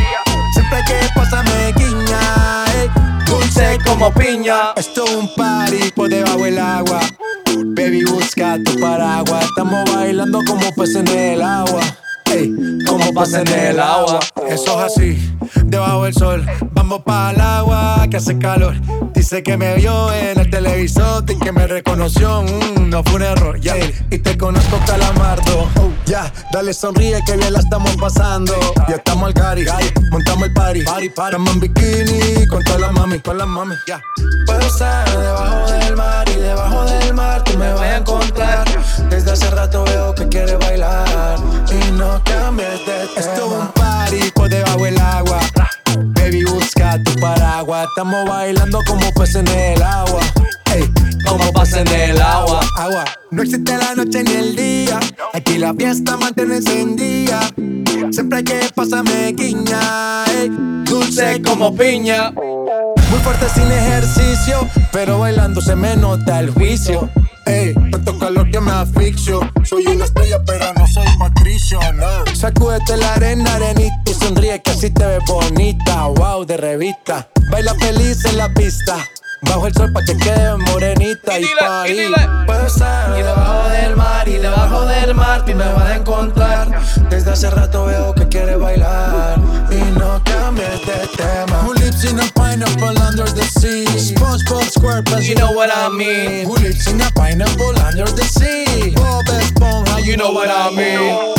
Siempre 0.52 0.84
que 0.86 1.08
pasa 1.14 1.42
me 1.42 1.72
guiña. 1.72 2.64
ey, 2.74 2.90
dulce 3.24 3.78
como 3.86 4.12
piña. 4.12 4.72
Esto 4.76 5.04
es 5.04 5.14
un 5.14 5.34
party 5.34 5.92
por 5.92 6.10
debajo 6.10 6.44
del 6.44 6.58
agua. 6.58 7.00
Baby, 7.74 8.04
busca 8.04 8.58
tu 8.62 8.78
paraguas. 8.78 9.44
Estamos 9.44 9.94
bailando 9.94 10.40
como 10.46 10.70
peces 10.74 10.96
en 10.96 11.08
el 11.08 11.42
agua. 11.42 11.80
Ey, 12.26 12.52
como 12.86 13.14
pasa 13.14 13.40
en 13.40 13.48
el 13.48 13.80
agua. 13.80 14.20
Eso 14.46 14.84
es 14.84 14.92
así, 14.92 15.37
debajo 15.64 16.04
del 16.04 16.14
sol. 16.14 16.46
Vamos 16.72 17.02
para 17.02 17.30
el 17.30 17.40
agua 17.40 18.06
que 18.10 18.16
hace 18.16 18.38
calor. 18.38 18.74
Dice 19.14 19.42
que 19.42 19.56
me 19.56 19.74
vio 19.76 20.12
en 20.12 20.38
el 20.38 20.50
televisor 20.50 21.24
y 21.28 21.38
que 21.38 21.52
me 21.52 21.66
reconoció. 21.66 22.42
mm, 22.42 22.88
no 22.88 23.02
fue 23.04 23.16
un 23.16 23.22
error, 23.22 23.60
ya. 23.60 23.74
Y 24.10 24.18
te 24.18 24.36
conozco, 24.38 24.78
calamardo. 24.86 25.68
Oh, 25.76 25.90
ya, 26.06 26.32
dale 26.52 26.72
sonríe 26.72 27.20
que 27.26 27.36
bien 27.36 27.52
la 27.52 27.60
estamos 27.60 27.96
pasando. 27.96 28.54
Ya 28.88 28.96
estamos 28.96 29.26
al 29.26 29.34
cari, 29.34 29.66
montamos 30.10 30.48
el 30.48 30.54
party. 30.54 30.82
party, 30.82 31.08
party. 31.10 31.36
Estamos 31.36 31.54
en 31.54 31.60
bikini 31.60 32.46
con 32.46 32.64
todas 32.64 32.80
las 32.80 32.92
mami, 32.92 33.20
con 33.20 33.38
las 33.38 33.46
mami. 33.46 33.74
Ya. 33.86 34.00
Puedo 34.46 34.60
estar 34.60 35.08
debajo 35.10 35.70
del 35.72 35.96
mar 35.96 36.28
y 36.28 36.40
debajo 36.40 36.84
del 36.84 37.14
mar 37.14 37.44
tú 37.44 37.58
me 37.58 37.72
vas 37.72 37.82
a 37.82 37.96
encontrar. 37.96 38.64
Desde 39.10 39.32
hace 39.32 39.50
rato 39.50 39.84
veo 39.84 40.14
que 40.14 40.28
quieres 40.28 40.58
bailar 40.58 41.38
y 41.70 41.90
no 41.92 42.22
cambies 42.24 42.86
de 42.86 43.06
tema. 43.14 43.32
Esto 43.32 43.72
por 44.34 44.48
debajo 44.48 44.84
del 44.84 44.98
agua. 44.98 45.40
Baby, 46.14 46.44
busca 46.44 47.02
tu 47.02 47.14
paraguas. 47.20 47.86
Estamos 47.88 48.28
bailando 48.28 48.80
como 48.86 49.12
peces 49.12 49.36
en 49.36 49.48
el 49.48 49.82
agua. 49.82 50.20
Ey, 50.74 50.90
como 51.26 51.52
peces 51.52 51.78
en 51.78 52.10
el 52.10 52.20
agua. 52.20 52.60
Agua. 52.76 53.04
No 53.30 53.42
existe 53.42 53.76
la 53.76 53.94
noche 53.94 54.24
ni 54.24 54.32
el 54.32 54.56
día. 54.56 54.98
Aquí 55.34 55.58
la 55.58 55.74
fiesta 55.74 56.16
mantiene 56.16 56.56
encendida. 56.56 57.40
Siempre 58.10 58.44
que 58.44 58.70
pasa 58.74 59.02
me 59.02 59.32
guiña. 59.32 60.24
ey, 60.26 60.50
dulce 60.84 61.42
como 61.42 61.74
piña. 61.74 62.32
Muy 63.10 63.18
fuerte 63.20 63.48
sin 63.48 63.70
ejercicio, 63.72 64.68
pero 64.92 65.18
bailando 65.18 65.60
se 65.60 65.74
me 65.74 65.96
nota 65.96 66.40
el 66.40 66.50
juicio. 66.50 67.08
Ey, 67.46 67.72
tanto 67.90 68.18
calor 68.18 68.50
que 68.50 68.60
me 68.60 68.70
asfixio. 68.70 69.40
Soy 69.64 69.86
una 69.86 70.04
estrella, 70.04 70.38
pero 70.44 70.74
no 70.74 70.86
soy 70.86 71.06
Patricio, 71.18 71.80
no. 71.94 72.34
Sacúdete 72.34 72.98
la 72.98 73.14
arena, 73.14 73.54
arenita 73.54 73.96
y 74.04 74.12
sonríe 74.12 74.60
que 74.60 74.70
así 74.72 74.90
te 74.90 75.06
ves 75.06 75.22
bonita. 75.26 76.06
Wow, 76.08 76.44
de 76.44 76.58
revista. 76.58 77.28
Baila 77.50 77.74
feliz 77.76 78.24
en 78.26 78.36
la 78.36 78.52
pista. 78.52 78.98
Bajo 79.42 79.66
el 79.66 79.74
sol 79.74 79.92
pa' 79.92 80.02
que 80.02 80.16
quede 80.16 80.56
morenita 80.56 81.38
y, 81.38 81.46
pa' 81.58 81.82
ahí. 81.82 82.12
Puedo 82.46 82.66
estar 82.66 83.14
debajo 83.14 83.68
del 83.68 83.96
mar 83.96 84.28
y 84.28 84.36
debajo 84.38 84.86
del 84.86 85.14
mar 85.14 85.44
tú 85.44 85.54
me 85.54 85.72
vas 85.72 85.84
a 85.84 85.96
encontrar. 85.96 86.68
Desde 87.08 87.30
hace 87.30 87.50
rato 87.50 87.86
veo 87.86 88.14
que 88.14 88.28
quieres 88.28 88.58
bailar 88.58 89.38
y 89.70 89.98
no 89.98 90.22
cambies 90.24 90.86
de 90.86 91.06
tema. 91.16 91.62
Who 91.62 91.74
lives 91.74 92.04
in 92.04 92.18
a 92.18 92.24
pineapple 92.34 92.98
under 93.00 93.32
the 93.32 93.44
sea? 93.60 93.86
SpongeBob 93.86 94.64
SquarePants, 94.70 95.26
you 95.26 95.34
know 95.36 95.52
what 95.52 95.70
I 95.70 95.88
mean. 95.88 96.46
Who 96.46 96.56
lives 96.56 96.86
in 96.88 97.00
a 97.00 97.10
pineapple 97.12 97.78
under 97.78 98.06
the 98.06 98.24
sea? 98.24 98.94
Bob 98.94 99.24
Esponja, 99.26 100.02
you 100.04 100.16
know 100.16 100.32
what 100.32 100.48
I 100.50 100.70
mean. 100.70 101.34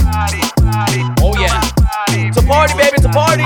Oh 1.21 1.37
yeah. 1.37 1.61
It's 2.11 2.37
a 2.37 2.43
party, 2.43 2.73
baby, 2.75 2.97
it's 2.97 3.05
a 3.05 3.09
party. 3.09 3.43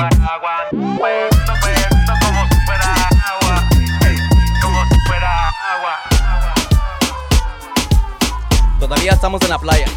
Todavía 8.93 9.13
estamos 9.13 9.41
en 9.41 9.49
la 9.49 9.57
playa. 9.57 9.87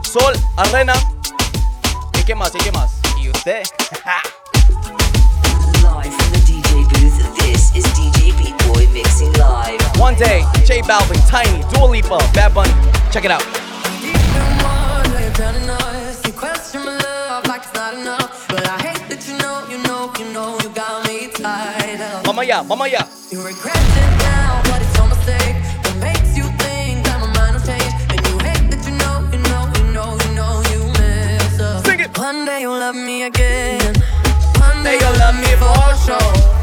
Sol, 0.00 0.32
arena. 0.56 0.94
¿Y 2.18 2.24
qué 2.24 2.34
más? 2.34 2.54
¿Y 2.54 2.58
qué 2.58 2.72
más? 2.72 2.90
¿Y 3.18 3.28
usted? 3.28 3.64
Live 5.82 6.10
from 6.10 6.32
the 6.32 6.38
DJ 6.46 6.84
booth, 6.88 7.36
this 7.36 7.76
is 7.76 7.84
DJ 7.92 8.32
B-Boy 8.38 8.88
mixing 8.94 9.30
live. 9.34 9.78
One 10.00 10.16
day, 10.16 10.42
J 10.66 10.80
Balvin, 10.88 11.20
Tiny, 11.28 11.62
Dua 11.70 11.90
Lipa, 11.90 12.16
Bad 12.32 12.54
Bunny. 12.54 12.72
Check 13.10 13.26
it 13.26 13.30
out. 13.30 13.44
Vamos 22.24 22.42
allá, 22.42 22.62
vamos 22.62 22.86
allá. 22.86 23.06
One 32.46 32.54
day 32.54 32.60
you'll 32.60 32.78
love 32.78 32.94
me 32.94 33.24
again. 33.24 33.92
One 34.60 34.84
day 34.84 34.98
you'll 35.00 35.18
love 35.18 35.34
me 35.34 35.52
for 35.56 35.96
sure. 36.06 36.55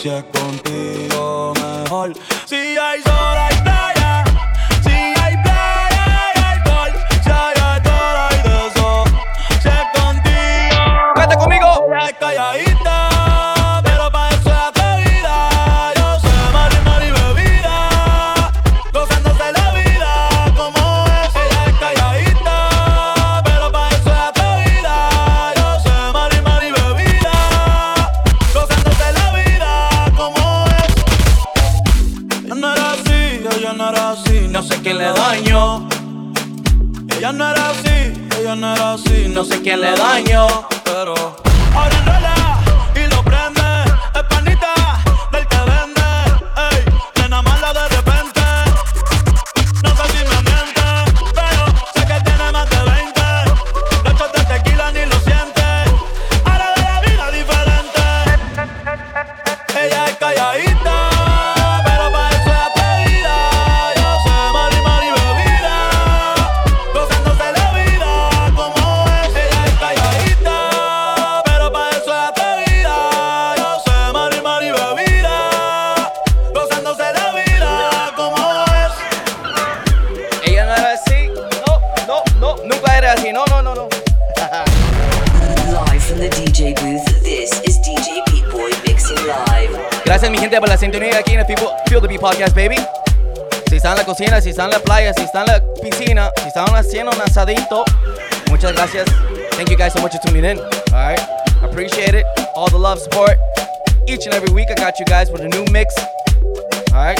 Si 0.00 0.08
es 0.08 0.24
contigo, 0.24 1.52
mejor. 1.54 2.12
Si 2.46 2.56
hay 2.56 3.02
sol, 3.02 3.55
no 38.54 39.44
sé 39.44 39.60
quién 39.60 39.80
le 39.80 39.90
daño, 39.96 40.46
pero 40.84 41.35
Feel 91.96 92.02
the 92.02 92.08
Beat 92.08 92.20
Podcast, 92.20 92.54
baby. 92.54 92.76
Si 93.70 93.76
están 93.76 93.92
en 93.92 93.98
la 94.00 94.04
cocina, 94.04 94.38
si 94.42 94.50
están 94.50 94.66
en 94.66 94.72
la 94.72 94.80
playa, 94.80 95.14
si 95.14 95.22
están 95.22 95.48
en 95.48 95.54
la 95.54 95.62
piscina, 95.80 96.30
si 96.42 96.48
están 96.48 96.66
haciendo 96.76 97.10
un 97.10 97.22
asadito, 97.22 97.86
muchas 98.50 98.74
gracias. 98.74 99.06
Thank 99.52 99.70
you 99.70 99.78
guys 99.78 99.94
so 99.94 100.02
much 100.02 100.12
for 100.12 100.20
tuning 100.20 100.44
in. 100.44 100.58
All 100.58 100.66
right, 100.92 101.18
appreciate 101.62 102.14
it. 102.14 102.26
All 102.54 102.68
the 102.68 102.76
love, 102.76 102.98
support. 102.98 103.38
Each 104.06 104.26
and 104.26 104.34
every 104.34 104.52
week, 104.52 104.68
I 104.70 104.74
got 104.74 104.98
you 104.98 105.06
guys 105.06 105.30
with 105.30 105.40
a 105.40 105.48
new 105.48 105.64
mix. 105.72 105.96
All 106.92 107.02
right, 107.02 107.18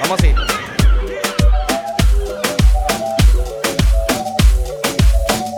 vamos 0.00 0.22
a 0.22 0.26
ir. 0.26 0.36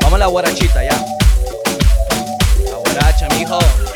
Vamos 0.02 0.14
a 0.14 0.18
la 0.18 0.26
guarachita 0.26 0.82
ya. 0.82 0.98
La 2.68 2.78
guaracha, 2.78 3.28
mijo. 3.38 3.89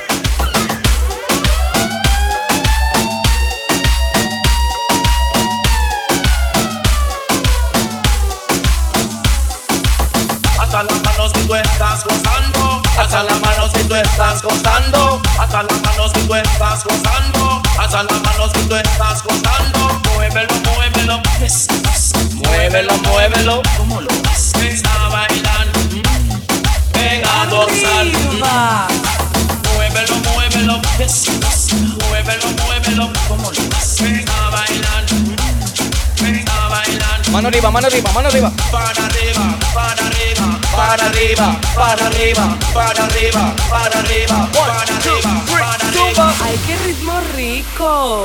Hasta 12.99 13.23
las 13.25 13.41
manos 13.41 13.71
si 13.75 13.85
tú 13.85 13.95
estás 13.95 14.43
gozando. 14.43 15.21
Hasta 15.39 15.63
las 15.63 15.83
manos 15.83 16.13
si 16.15 16.21
tú 16.27 16.35
estás 16.35 16.85
gozando. 16.85 17.63
Hasta 17.79 18.03
las 18.05 18.23
manos 18.23 18.51
si 18.55 18.61
tú 18.69 18.77
estás 18.77 19.23
gozando. 19.23 20.01
Muévelo, 20.15 20.55
muévelo. 20.75 21.23
Yes, 21.41 21.67
yes. 21.69 22.13
Muévelo, 22.35 22.97
muévelo. 22.99 23.63
¿Cómo 23.77 24.01
lo 24.01 24.09
ves? 24.23 24.53
Está 24.63 25.09
bailando. 25.09 25.81
Ven 26.93 27.23
a 27.25 27.47
gozar. 27.47 28.07
Muévelo, 29.75 30.17
muévelo. 30.33 30.81
Yes, 30.99 31.25
yes. 31.25 31.75
Muévelo, 32.09 32.47
muévelo. 32.65 33.11
¿Cómo 33.29 33.51
lo 33.51 33.65
bailar. 34.51 35.05
mm. 35.13 36.23
Ven 36.23 36.45
a 36.49 36.69
bailar. 36.69 37.31
Mano 37.33 37.49
arriba, 37.49 37.71
mano 37.71 37.87
arriba, 37.87 38.13
mano 38.13 38.29
arriba. 38.29 38.53
Para 38.71 38.91
arriba, 38.91 39.59
para 39.75 39.91
arriba, 39.91 40.14
para 40.77 41.07
arriba, 41.07 41.61
para 41.75 42.07
arriba, 42.07 42.59
para 42.73 43.05
arriba, 43.05 43.55
para 43.71 43.99
arriba, 43.99 44.49
para 44.53 44.97
arriba, 44.97 45.43
para 45.51 45.89
arriba. 45.89 46.35
Ay, 46.43 46.59
qué 46.67 46.77
ritmo 46.87 47.21
rico. 47.35 48.25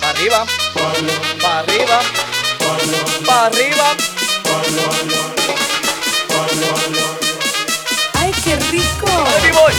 Pa' 0.00 0.08
arriba, 0.10 0.46
pa' 1.42 1.58
arriba, 1.58 2.00
pa' 3.26 3.46
arriba. 3.46 3.96
Ay, 8.14 8.32
qué 8.44 8.56
rico. 8.70 9.08
Ahí 9.42 9.52
voy. 9.52 9.74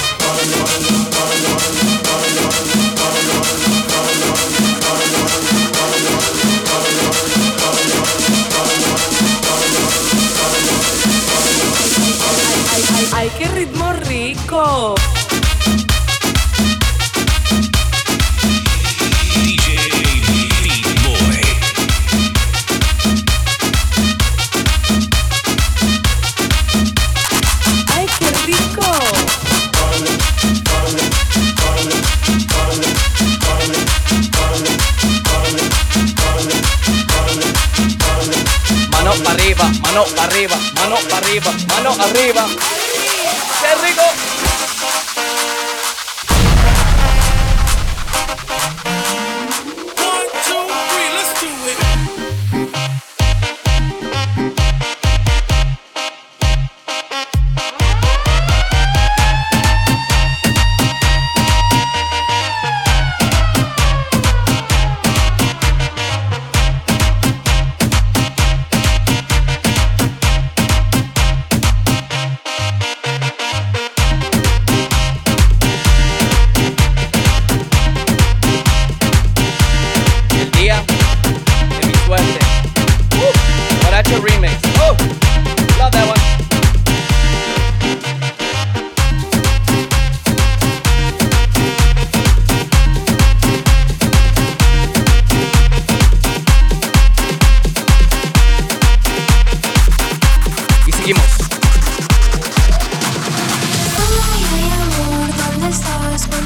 Seguimos. 101.07 101.37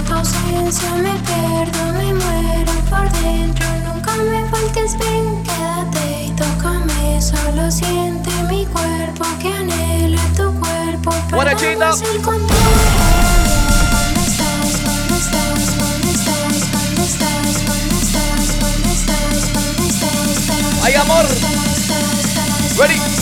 Con 0.07 0.26
me 1.01 1.14
pierdo, 1.26 1.93
me 1.93 2.14
muero 2.14 2.72
por 2.88 3.12
dentro. 3.24 3.66
Nunca 3.88 4.16
me 4.18 4.47
faltes, 4.51 4.95
quédate 5.43 6.32
y. 6.38 7.20
Solo 7.20 7.72
siente 7.72 8.30
mi 8.51 8.68
cuerpo 8.68 9.26
que 9.41 9.51
anhela 9.51 10.22
tu 10.38 10.53
cuerpo. 10.59 11.12
Amor! 20.97 21.26
¡Ready! 22.78 23.21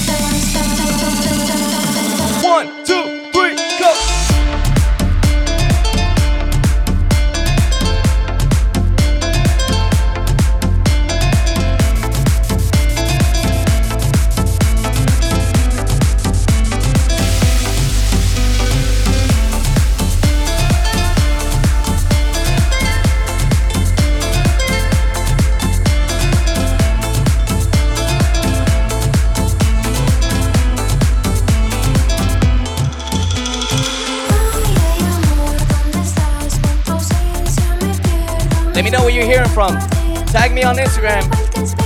me 40.59 40.65
on 40.65 40.75
Instagram. 40.75 41.23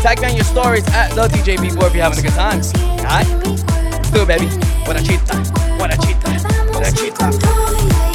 Tag 0.02 0.20
me 0.20 0.28
on 0.30 0.36
your 0.36 0.46
stories 0.46 0.86
at 0.90 1.14
the 1.14 1.28
DJ 1.28 1.62
B-Boy 1.62 1.88
if 1.88 1.94
you're 1.94 2.04
having 2.04 2.18
a 2.18 2.22
good 2.22 2.34
time. 2.34 2.60
Alright? 3.02 3.28
Do 4.12 4.24
it, 4.24 4.28
baby. 4.28 4.48
Buena 4.86 5.02
chita. 5.02 5.36
Buena 5.78 5.96
chita. 5.98 6.30
Buena 6.72 6.92
chita. 6.92 8.13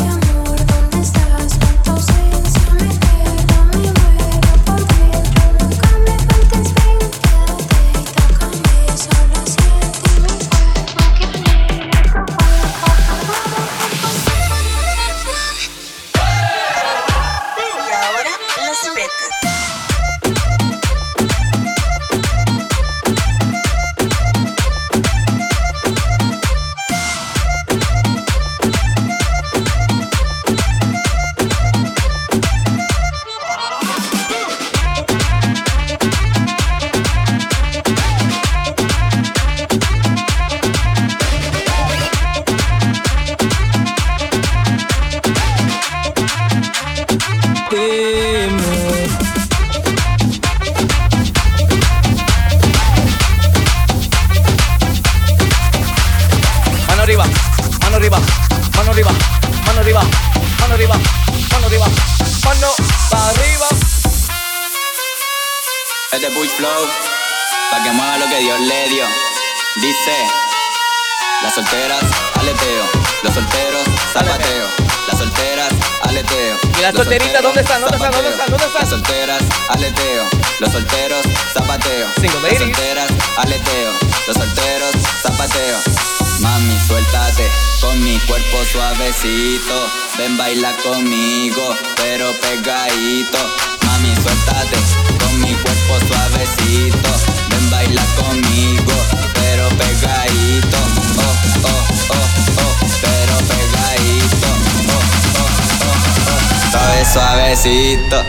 suavecito. 107.12 108.24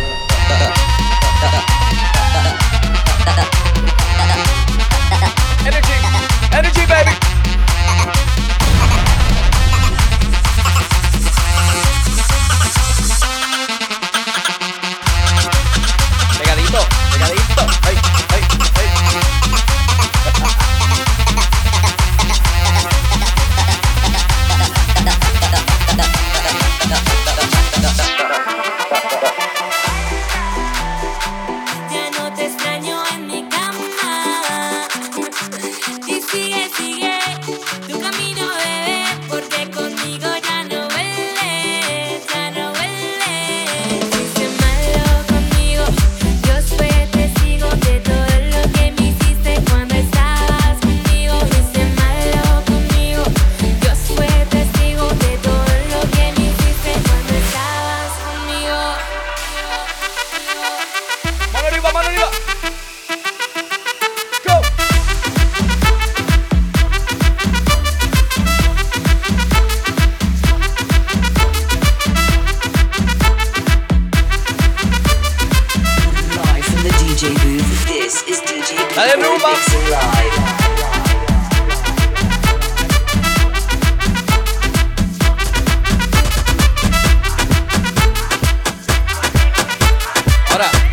Energy, 5.65 5.93
energy, 6.51 6.85
baby. 6.85 7.38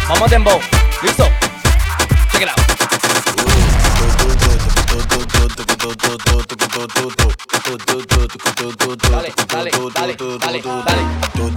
Vamos 0.09 0.30
dembow. 0.30 0.61
¿Listo? 1.02 1.24
Check 2.30 2.42
it 2.42 2.48
out. 2.48 2.57
Dale, 9.11 9.32
dale, 9.48 9.70
dale, 9.94 10.16
dale, 10.38 10.62
dale. 10.62 11.55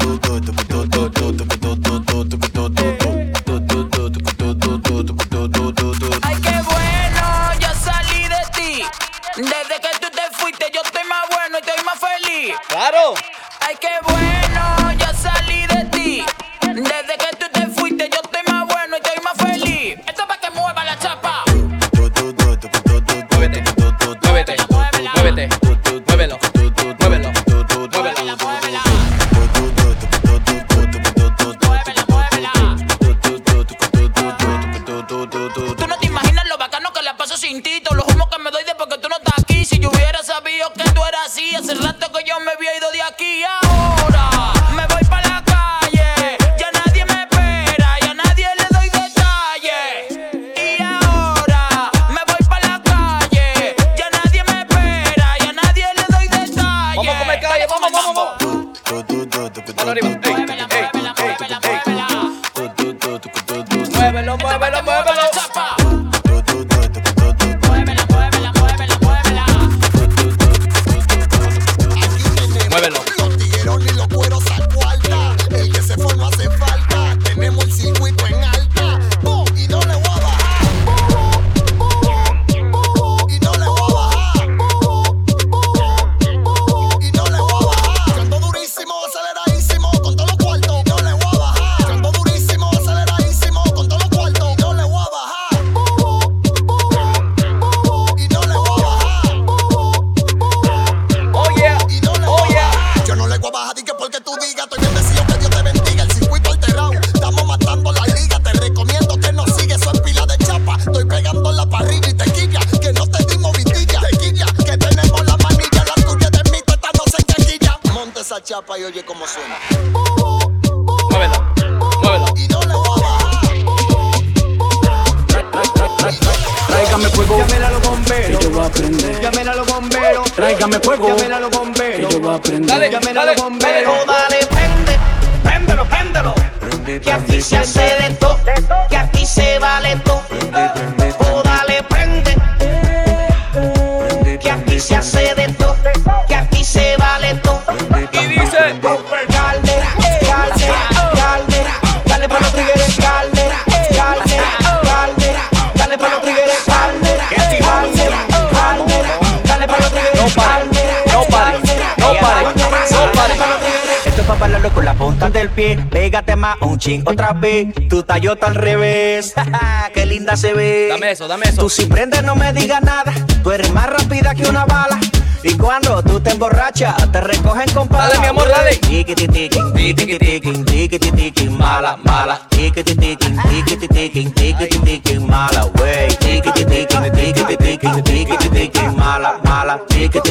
Otra 167.06 167.34
vez. 167.34 167.68
Tu 167.90 168.04
tallota 168.04 168.48
al 168.48 168.56
revés. 168.56 169.34
Qué 169.94 170.06
linda 170.06 170.36
se 170.36 170.54
ve. 170.54 170.88
Dame 170.90 171.12
eso, 171.12 171.28
dame 171.28 171.46
eso. 171.48 171.62
Tú 171.62 171.70
si 171.70 171.86
prendes 171.86 172.24
no 172.24 172.36
me 172.36 172.52
digas 172.54 172.82
nada. 172.82 173.14
Tú 173.44 173.52
eres 173.52 173.72
más 173.72 173.90
rápida 173.90 174.34
que 174.34 174.48
una 174.48 174.66
bala. 174.66 175.00
Y 175.42 175.54
cuando 175.54 176.04
tú 176.04 176.20
te 176.20 176.32
emborrachas, 176.32 177.12
te 177.12 177.22
recogen 177.22 177.70
con 177.74 177.88
palas. 177.88 178.10
Dale, 178.10 178.20
mi 178.20 178.28
amor, 178.28 178.50
dale. 178.50 178.76
Tiquin, 178.76 179.16
tiquiti 179.16 180.18
tiquin, 180.18 180.66
tiquiti 180.66 181.12
tiquin, 181.12 181.58
mala, 181.58 181.98
mala. 182.04 182.42
Tiquiti 182.50 182.96
tiquin, 182.96 183.38
tiquiti 183.44 183.88
tiquin, 183.88 184.34
tiquiti 184.34 184.80
tiquin, 184.80 185.26
mala, 185.28 185.66
wey. 185.80 186.10
Tiquiti 186.20 186.66
tiquin, 186.66 187.12
tiquiti 187.14 187.58
tiquin, 187.58 188.04
tiquiti 188.04 188.50
tiquin, 188.50 188.98
mala, 188.98 189.40
mala. 189.46 189.80
Tiquin, 189.88 190.22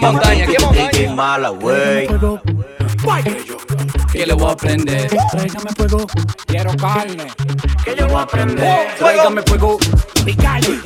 montaña, 0.00 0.46
qué 0.46 0.52
tiquiti 0.52 0.64
montaña. 0.64 0.90
tiquin, 0.90 1.16
mala, 1.16 1.50
wey. 1.52 2.08
Que 3.24 3.44
yo. 3.44 3.56
Que 4.12 4.26
le 4.26 4.34
voy 4.34 4.52
a 4.52 4.56
prender. 4.56 5.10
Tráigame 5.30 5.70
fuego. 5.76 6.06
Quiero 6.46 6.76
carne. 6.76 7.26
Que 7.84 7.96
yo 7.96 8.06
voy 8.06 8.22
a 8.22 8.26
prender. 8.26 8.94
Tráigame 8.98 9.42
fuego. 9.42 9.78
Mi 10.24 10.34
calle. 10.36 10.78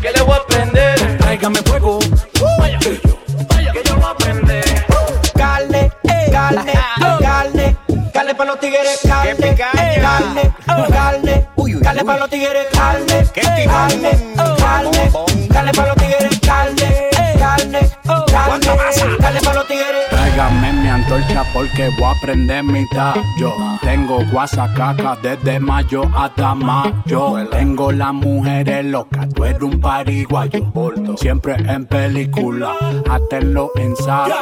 Que 0.00 0.12
le 0.12 0.22
voy 0.22 0.36
a 0.36 0.46
prender. 0.46 1.18
Tráigame 1.18 1.58
fuego. 1.62 1.98
Que 1.98 3.00
yo. 3.02 3.72
Que 3.72 3.82
yo 3.84 3.96
voy 3.96 4.04
a 4.04 4.14
prender. 4.14 4.64
Carne, 5.34 5.92
carne, 6.30 6.72
carne, 7.20 7.76
carne 8.12 8.34
para 8.34 8.50
los 8.50 8.60
tigres, 8.60 9.00
carne, 9.06 9.54
carne, 9.56 10.00
carne, 10.00 11.48
carne 11.82 12.04
para 12.04 12.18
los 12.18 12.30
tigres, 12.30 12.66
carne, 12.72 13.28
carne, 13.34 14.34
carne, 14.58 15.10
carne 15.52 15.72
para 15.72 15.88
los 15.88 15.96
tigres, 15.96 16.37
carne 18.76 19.40
para 19.40 19.54
los 19.54 19.66
tigres. 19.66 20.08
Tráigame 20.10 20.72
mi 20.72 20.88
antorcha 20.88 21.44
porque 21.52 21.88
voy 21.98 22.10
a 22.10 22.20
prender 22.20 22.64
mitad. 22.64 23.14
Yo 23.38 23.54
tengo 23.82 24.20
guasacaca 24.30 25.16
desde 25.22 25.58
mayo 25.60 26.02
hasta 26.14 26.54
mayo. 26.54 27.46
Tengo 27.50 27.92
las 27.92 28.12
mujeres 28.12 28.84
locas, 28.84 29.28
tú 29.34 29.44
eres 29.44 29.62
un 29.62 29.80
pariguayo. 29.80 30.72
Siempre 31.16 31.54
en 31.54 31.86
película, 31.86 32.74
hasta 33.08 33.38
en 33.38 33.54
los 33.54 33.70
ensayos. 33.76 34.36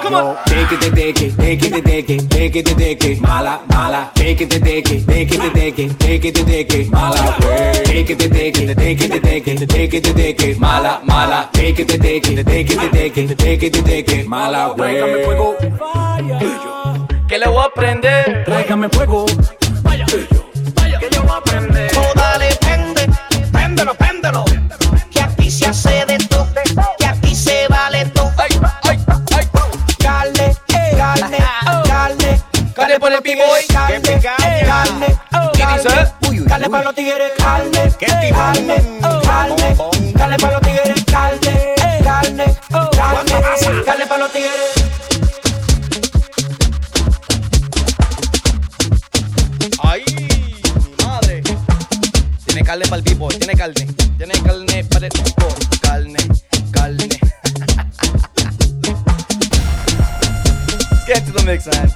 Take 0.46 0.74
it, 0.74 0.80
take 0.80 1.26
it, 1.26 1.36
take 1.36 1.66
it, 1.66 1.84
take 1.84 2.14
it, 2.14 2.28
take 2.28 2.58
it, 2.58 2.76
take 2.76 3.12
it, 3.12 3.20
mala, 3.20 3.60
mala. 3.68 4.10
Take 4.14 4.42
it, 4.42 4.50
take 4.50 4.78
it, 4.78 5.06
take 5.06 5.34
it, 5.34 5.52
take 5.52 5.78
it, 5.78 5.98
take 5.98 6.28
it, 6.28 6.46
take 6.46 6.74
it, 6.74 6.90
mala. 6.90 7.36
Take 7.84 8.10
it, 8.10 8.18
take 8.18 8.58
it, 8.58 8.76
take 8.76 9.00
it, 9.00 9.22
take 9.22 9.48
it, 9.48 9.68
take 9.68 9.94
it, 9.94 10.04
take 10.04 10.42
it, 10.42 10.58
mala, 10.58 11.00
mala. 11.04 11.48
Take 11.52 11.78
it, 11.80 11.88
take 11.88 12.28
it, 12.28 12.44
take 12.46 12.70
it, 12.70 12.92
take 12.92 13.16
it, 13.18 13.38
take 13.38 13.62
it, 13.62 13.84
take 13.84 14.08
it, 14.08 14.15
mala. 14.24 14.72
Tráigame 14.76 15.24
fuego. 15.24 15.56
Que 17.28 17.38
le 17.38 17.48
voy 17.48 17.64
a 17.64 17.68
prender. 17.74 18.44
Tráigame 18.44 18.88
fuego. 18.88 19.26
Que 19.26 21.08
yo 21.10 21.22
voy 21.22 21.36
a 21.36 21.40
prender. 21.42 21.90
Oh, 21.98 22.12
dale, 22.14 22.48
prende, 22.60 23.08
préndelo, 23.52 23.94
préndelo. 23.94 24.44
Que 25.10 25.20
aquí 25.20 25.50
se 25.50 25.66
hace 25.66 26.06
de 26.06 26.18
todo, 26.18 26.46
que 26.98 27.06
aquí 27.06 27.34
se 27.34 27.66
vale 27.68 28.06
todo. 28.06 28.32
Ay, 28.38 28.48
ay, 28.84 28.98
ay. 29.36 29.46
Carne, 29.98 30.56
carne, 30.96 31.38
carne. 31.86 32.40
Carne 32.74 33.00
para 33.00 33.16
el 33.16 33.20
B-boy. 33.22 33.66
Carne, 33.72 34.20
carne, 34.20 35.06
¿Qué 35.52 35.66
dice? 35.74 36.44
Carne 36.46 36.70
para 36.70 36.84
los 36.84 36.94
tigres, 36.94 37.32
carne, 37.36 37.92
carne, 37.98 38.30
carne. 38.30 39.76
Carne 40.16 40.36
para 40.38 40.52
los 40.52 40.60
carne. 44.08 44.08
Carne 44.08 44.08
para 44.08 44.18
los 44.18 44.32
tigres. 44.32 44.52
Ay, 49.82 50.04
mi 50.18 51.04
madre. 51.04 51.42
Tiene 52.44 52.62
carne 52.62 52.84
para 52.84 52.96
el 52.96 53.02
b-boy, 53.02 53.34
tiene 53.38 53.54
carne. 53.54 53.86
Tiene 54.16 54.34
carne 54.42 54.84
para 54.84 55.06
el 55.06 55.12
b-boy. 55.12 55.54
Carne, 55.80 56.18
carne. 56.72 57.08
Let's 60.90 61.06
get 61.06 61.24
to 61.26 61.32
the 61.32 61.42
mix, 61.44 61.66
man. 61.66 61.90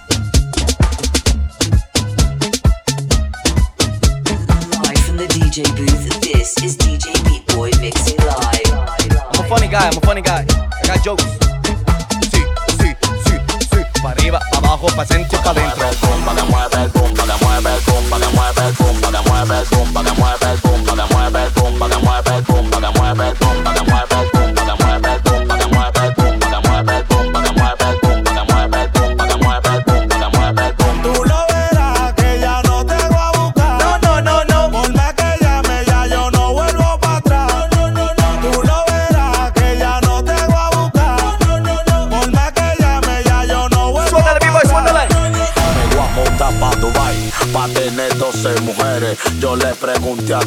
Live 4.82 5.04
from 5.04 5.16
the 5.16 5.26
DJ 5.26 5.64
booth, 5.76 6.20
this 6.20 6.56
is 6.62 6.76
DJ 6.76 7.12
Beat 7.24 7.46
Boy 7.54 7.70
mixing 7.80 8.16
live. 8.18 8.72
I'm 9.32 9.44
a 9.44 9.48
funny 9.48 9.68
guy, 9.68 9.88
I'm 9.88 9.96
a 9.96 10.00
funny 10.00 10.22
guy. 10.22 10.46
I 10.82 10.86
got 10.86 11.04
jokes. 11.04 11.49
Abajo, 14.81 15.07
centro 15.07 15.39
y 15.39 15.43
para 15.43 15.61
adentro. 15.61 15.91
Tú 20.62 20.69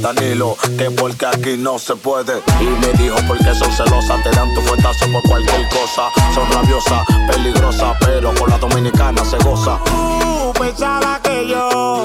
Danilo 0.02 0.58
que 0.78 0.91
porque 0.91 1.26
aquí 1.26 1.58
no 1.58 1.80
se 1.80 1.96
puede. 1.96 2.41
Y 2.60 2.66
me 2.66 2.88
dijo 2.94 3.16
porque 3.28 3.54
son 3.56 3.72
celosas, 3.72 4.24
te 4.24 4.30
dan 4.32 4.54
tu 4.54 4.62
fuetazo 4.62 5.06
por 5.12 5.22
cualquier 5.24 5.68
cosa. 5.70 6.10
Son 6.34 6.50
rabiosas, 6.52 7.06
peligrosas, 7.28 7.96
pero 8.00 8.34
con 8.36 8.50
la 8.50 8.58
dominicana 8.58 9.24
se 9.26 9.38
goza. 9.38 9.80
Tú 9.86 10.54
pensaba 10.60 11.20
que 11.22 11.48
yo 11.48 12.04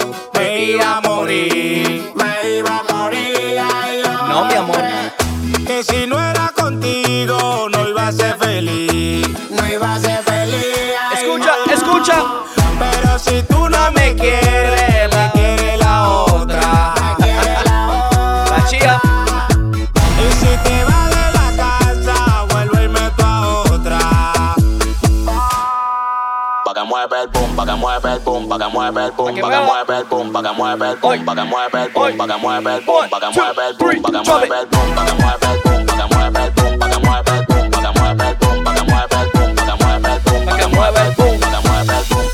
mueve 28.01 28.16
el 28.16 28.20
boom, 28.20 28.49
pa' 28.49 28.59
que 28.59 28.68
mueve 28.68 29.05
el 29.05 29.11
boom, 29.12 29.40
pa' 29.40 29.51
que 29.51 29.61
mueve 29.61 29.99
el 29.99 30.05
boom, 30.05 30.32
pa' 30.32 30.42
que 30.42 30.53
mueve 30.53 30.90
el 30.90 30.96
boom, 30.99 31.24
pa' 31.24 31.36
que 31.36 31.44
mueve 31.44 31.82
el 31.82 31.90
boom, 31.90 32.16
pa' 32.16 32.26
que 32.26 32.36
mueve 32.36 32.74
el 32.74 32.80
boom, 32.84 33.09
pa' 33.09 33.18
que 33.18 33.32
mueve 33.34 33.66
el 33.66 33.76
boom, 33.76 34.01
pa' 34.01 34.11
que 34.11 34.22
mueve 34.22 34.59
el 34.59 34.66
boom, 34.68 34.94
pa' 34.94 35.03
que 35.03 35.18
mueve 35.18 35.49
el 35.49 35.59
boom, 35.59 35.88
pa' 35.88 35.90
que 35.90 35.99
mueve 35.99 36.44
el 36.44 36.55
boom, 36.55 36.78
pa' 36.78 36.88
que 36.88 36.99
mueve 36.99 37.28
el 37.28 37.46
boom, 37.49 37.68
pa' 37.68 37.82
que 37.82 37.92
mueve 37.99 38.28
el 38.28 38.36
boom, 38.36 38.62
pa' 38.64 38.74
que 38.74 38.84
mueve 38.84 39.09
el 39.09 39.26
boom, 39.26 39.55
pa' 39.55 39.64
que 39.64 39.82
mueve 39.82 40.09
el 40.09 40.20
boom, 40.20 40.44
pa' 40.46 40.57
que 40.57 40.66
mueve 40.68 41.01
el 41.01 41.12
boom, 41.14 41.40
pa' 41.40 41.51
que 41.51 41.61
mueve 41.68 41.94
el 41.99 42.05
boom. 42.09 42.26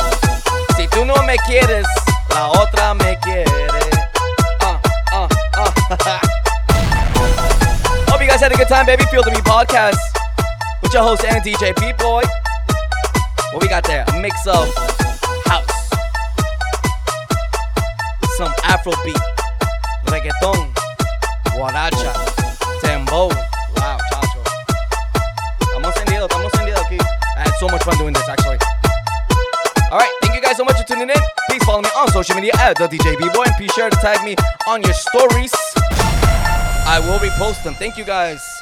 Si 0.77 0.89
tú 0.89 1.05
no 1.05 1.23
me 1.23 1.37
quieres, 1.39 1.87
la 2.31 2.49
otra 2.49 2.95
me 2.95 3.19
quiere. 3.21 3.51
Ah, 4.61 4.81
ah, 5.13 5.29
ah. 5.57 6.21
Hope 8.09 8.21
you 8.21 8.29
guys 8.29 8.41
had 8.41 8.53
a 8.53 8.57
good 8.57 8.69
time, 8.69 8.87
baby. 8.87 9.05
Feel 9.11 9.23
the 9.23 9.31
Me 9.31 9.39
podcast 9.39 9.99
with 10.83 10.93
your 10.93 11.03
host 11.03 11.25
and 11.25 11.43
DJ 11.43 11.75
Pete 11.77 11.97
Boy. 11.99 12.23
What 13.53 13.63
we 13.63 13.69
got 13.69 13.85
there? 13.85 14.05
A 14.09 14.21
mix 14.21 14.47
of 14.47 14.69
some 18.37 18.53
Afrobeat, 18.65 19.21
reggaeton, 20.07 20.73
guaracha, 21.53 22.13
tembo. 22.83 23.29
Wow, 23.77 23.99
chacho. 24.11 24.43
Estamos 25.61 25.95
encendidos, 25.97 26.29
estamos 26.29 26.53
encendidos 26.53 26.81
aquí. 26.85 26.99
I 27.37 27.41
had 27.45 27.55
so 27.61 27.69
much 27.69 27.85
fun 27.85 27.97
doing 27.97 28.13
this, 28.13 28.29
actually. 28.29 28.59
All 29.93 29.99
right, 29.99 30.11
thank 30.23 30.35
you 30.35 30.41
guys 30.41 30.57
so 30.57 30.65
much 30.65 30.77
for 30.77 30.85
tuning 30.85 31.11
in. 31.11 31.23
Please 31.49 31.63
follow 31.65 31.83
me 31.83 31.89
on 31.97 32.09
social 32.09 32.35
media 32.35 32.53
at 32.59 32.77
the 32.77 32.89
DJ 32.89 33.17
B-Boy 33.19 33.45
and 33.45 33.55
be 33.57 33.69
sure 33.69 33.89
to 33.89 33.97
tag 33.99 34.25
me 34.25 34.35
on 34.67 34.83
your 34.83 34.95
stories. 34.95 35.53
I 36.87 36.99
will 37.07 37.19
repost 37.21 37.63
them. 37.63 37.75
Thank 37.75 37.97
you 37.97 38.05
guys. 38.05 38.54